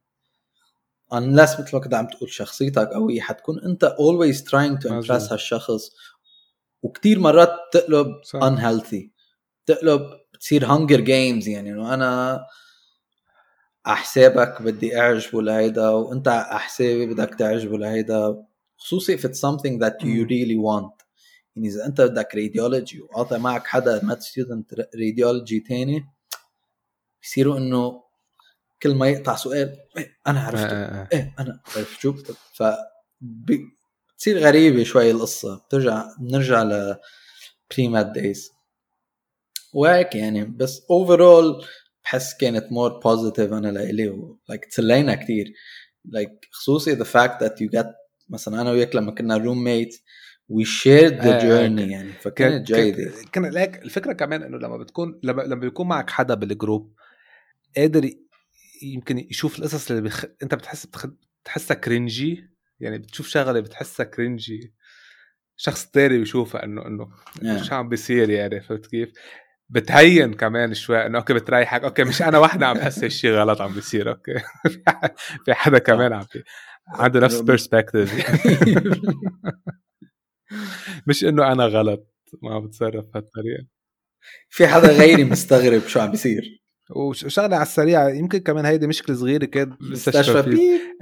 unless 1.14 1.60
مثل 1.60 1.70
ما 1.74 1.80
كنت 1.84 1.94
عم 1.94 2.08
تقول 2.08 2.30
شخصيتك 2.32 2.88
قوية 2.88 3.22
حتكون 3.22 3.60
أنت 3.60 3.96
always 4.00 4.38
trying 4.38 4.78
to 4.84 4.90
impress 4.90 5.32
هالشخص. 5.32 5.92
وكتير 6.82 7.20
مرات 7.20 7.50
تقلب 7.74 8.08
صح. 8.24 8.40
unhealthy. 8.40 9.10
تقلب 9.66 10.02
بتصير 10.34 10.68
hunger 10.68 11.00
games 11.02 11.48
يعني 11.48 11.72
إنه 11.72 11.94
أنا 11.94 12.46
أحسابك 13.88 14.62
بدي 14.62 15.00
اعجبه 15.00 15.42
لهيدا 15.42 15.90
وأنت 15.90 16.28
أحسابي 16.28 17.06
بدك 17.06 17.36
تعجبه 17.36 17.78
لهيدا 17.78 18.44
خصوصي 18.78 19.18
if 19.18 19.22
it's 19.22 19.40
something 19.40 19.80
that 19.80 20.04
you 20.04 20.26
really 20.26 20.58
want. 20.58 20.99
يعني 21.60 21.76
إذا 21.76 21.86
أنت 21.86 22.02
بدك 22.02 22.36
radiology 22.36 23.02
وقاطع 23.02 23.38
معك 23.38 23.68
حدا 23.68 24.04
med 24.04 24.22
student 24.22 24.74
radiology 24.96 25.60
تاني 25.60 26.06
بصيروا 27.24 27.58
إنه 27.58 28.04
كل 28.84 28.96
ما 28.96 29.08
يقطع 29.08 29.36
سؤال 29.36 29.78
إيه 29.98 30.18
أنا 30.28 30.40
عرفت 30.40 30.64
آه، 30.64 30.68
آه، 30.68 31.02
آه. 31.02 31.08
إيه 31.14 31.36
أنا 31.40 31.60
عرفت 31.76 32.00
شو 32.00 32.14
ف 32.54 32.64
بتصير 33.22 34.38
غريبة 34.38 34.84
شوي 34.84 35.12
القصة. 35.12 35.58
بترجع 35.58 36.06
بنرجع 36.20 36.64
ل 36.64 36.96
pre-med 37.72 38.14
days 38.14 38.52
وهيك 39.74 40.16
يعني 40.16 40.46
بس 40.46 40.82
overall 40.92 41.66
بحس 42.04 42.38
كانت 42.38 42.72
more 42.72 43.00
positive 43.00 43.54
أنا 43.54 43.68
لإلي 43.68 44.36
like 44.50 44.66
تسلينا 44.66 45.16
كثير 45.16 45.54
like 46.06 46.48
خصوصي 46.52 46.92
the 46.94 47.04
fact 47.04 47.44
that 47.44 47.62
you 47.62 47.70
get 47.70 47.96
مثلا 48.30 48.62
أنا 48.62 48.72
وياك 48.72 48.96
لما 48.96 49.12
كنا 49.12 49.38
roommate 49.38 49.96
we 50.50 50.66
shared 50.66 51.14
the 51.14 51.40
journey 51.40 51.92
يعني 51.92 52.12
فكانت 52.12 52.68
جيده 52.68 53.12
كان 53.32 53.46
لك 53.46 53.84
الفكرة 53.84 54.14
كمان 54.14 54.44
إنه 54.44 54.58
لما 54.58 54.78
بتكون 54.78 55.20
لما 55.24 55.42
لما 55.42 55.62
بيكون 55.62 55.88
معك 55.88 56.10
حدا 56.10 56.34
بال 56.34 56.51
group 56.51 56.94
قادر 57.78 58.10
يمكن 58.84 59.18
يشوف 59.18 59.60
القصص 59.60 59.92
اللي 59.92 60.04
بخ... 60.04 60.26
أنت 60.44 60.56
بتحس 60.56 60.86
بتخ... 60.86 61.06
بتحسها 61.44 61.76
cringy 61.76 62.50
يعني 62.80 62.98
بتشوف 62.98 63.28
شغلة 63.28 63.60
بتحسها 63.60 64.04
cringy 64.04 64.74
شخص 65.58 65.86
تاني 65.86 66.18
بيشوفها 66.18 66.64
انه 66.64 66.86
إنه 66.88 67.10
yeah. 67.40 67.64
شو 67.64 67.76
عم 67.76 67.90
بيصير 67.90 68.30
يعني 68.30 68.62
فهمت 68.62 68.86
كيف؟ 68.86 69.12
بتهين 69.70 70.34
كمان 70.34 70.74
شوي 70.74 71.06
إنه 71.06 71.18
okay 71.18 71.34
بتريحك 71.34 71.84
okay 71.84 72.04
مش 72.04 72.22
أنا 72.22 72.38
وحدة 72.38 72.68
عم 72.68 72.78
بحس 72.78 73.04
هالشيء 73.04 73.32
غلط 73.32 73.62
عم 73.62 73.74
بيصير 73.74 74.10
okay 74.10 74.34
في 75.46 75.54
حدا 75.54 75.80
كمان 75.80 76.14
عم 76.14 76.26
بي... 76.34 76.44
عنده 76.88 77.20
نفس 77.20 77.40
perspective 77.48 78.14
مش 81.08 81.26
إنه 81.26 81.52
أنا 81.52 81.66
غلط 81.66 82.08
ما 82.42 82.54
عم 82.56 82.68
بتصرف 82.68 83.06
بهالطريقه 83.06 83.66
في 84.50 84.68
حدا 84.68 84.92
غيري 84.92 85.24
مستغرب 85.24 85.82
شو 85.88 86.00
عم 86.00 86.12
بيصير. 86.12 86.60
وشغلة 86.96 87.56
على 87.56 87.64
السريع 87.64 88.10
يمكن 88.10 88.38
كمان 88.40 88.66
هيدي 88.66 88.88
مشكلة 88.88 89.16
صغيرة 89.16 89.46
كانت 89.46 89.82
مستشفى 89.82 90.40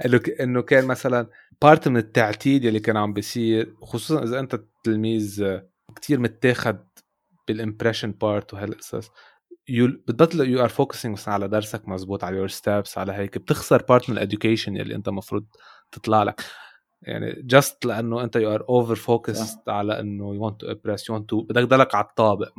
إنه 0.04 0.20
إنه 0.40 0.62
كان 0.62 0.84
مثلا 0.84 1.26
part 1.62 1.88
من 1.88 1.96
ال 1.96 2.04
attitude 2.04 2.64
اللي 2.64 2.80
كان 2.80 2.96
عم 2.96 3.12
بيصير 3.12 3.74
خصوصا 3.82 4.22
إذا 4.22 4.40
أنت 4.40 4.60
تلميذ 4.84 5.58
كتير 5.96 6.20
متاخد 6.20 6.78
بال 7.48 7.59
impression 7.59 8.12
part 8.12 8.54
وهالقصص. 8.54 9.10
بتبطل 9.70 10.48
you 10.48 10.62
are 10.62 10.68
focusing 10.68 11.12
مثلا 11.12 11.34
على 11.34 11.48
درسك 11.48 11.88
مزبوط 11.88 12.24
على 12.24 12.36
your 12.36 12.48
steps 12.48 12.98
على 12.98 13.12
هيك 13.12 13.38
بتخسر 13.38 13.82
part 13.82 14.10
من 14.10 14.16
ال 14.16 14.22
education 14.22 14.76
اللي 14.76 14.94
أنت 14.94 15.08
المفروض 15.08 15.46
تطلع 15.92 16.22
لك. 16.22 16.40
يعني 17.02 17.42
just 17.42 17.86
لأنه 17.86 18.24
أنت 18.24 18.36
you 18.36 18.54
are 18.54 18.64
over 18.68 18.94
focused 18.94 19.58
على 19.68 20.00
إنه 20.00 20.34
you 20.34 20.46
want 20.46 20.60
to 20.60 20.66
impress 20.70 21.08
you 21.08 21.14
want 21.14 21.30
to 21.30 21.42
بدك 21.42 21.62
تضلك 21.62 21.94
على 21.94 22.04
الطابق. 22.04 22.52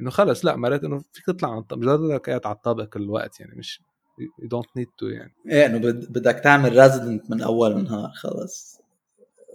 إنه 0.00 0.10
خلص 0.10 0.44
لا 0.44 0.56
مرات 0.56 0.84
إنه 0.84 0.98
فيك 1.12 1.26
تطلع 1.26 1.50
عن 1.52 1.58
الطابق 1.58 1.94
بدك 1.94 2.28
قاعد 2.28 2.46
على 2.46 2.56
الطابق 2.56 2.84
كل 2.84 3.02
الوقت 3.02 3.40
يعني 3.40 3.54
مش 3.56 3.80
you 4.18 4.48
don't 4.48 4.66
need 4.76 4.86
to 4.98 5.06
يعني. 5.06 5.32
إيه 5.50 5.66
إنه 5.66 5.78
بدك 5.92 6.40
تعمل 6.44 6.76
resident 6.78 7.30
من 7.30 7.42
أول 7.42 7.72
النهار 7.72 8.10
خلص. 8.14 8.80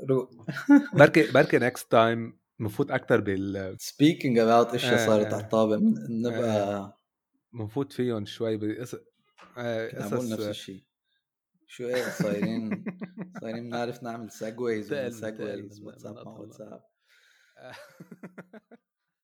بركي 0.99 1.31
بركي 1.31 1.57
next 1.57 1.91
time 1.91 2.39
بنفوت 2.59 2.91
أكثر 2.91 3.19
بال 3.21 3.75
speaking 3.79 4.37
about 4.39 4.73
إشياء 4.73 5.07
صارت 5.07 5.33
على 5.33 5.43
الطابق 5.43 5.79
نبقى 6.09 6.93
بنفوت 7.53 7.93
فيهم 7.93 8.25
شوي 8.25 8.57
بقصص 8.57 8.99
قصص 9.97 10.31
نفس 10.31 10.47
الشيء. 10.47 10.83
شو 11.71 11.87
إيه 11.87 12.09
صايرين 12.09 12.83
صايرين 13.41 13.69
بنعرف 13.69 14.03
نعمل 14.03 14.31
سيجويز 14.31 14.93
سيجويز 14.93 15.81
واتساب 15.81 16.27
واتساب. 16.27 16.83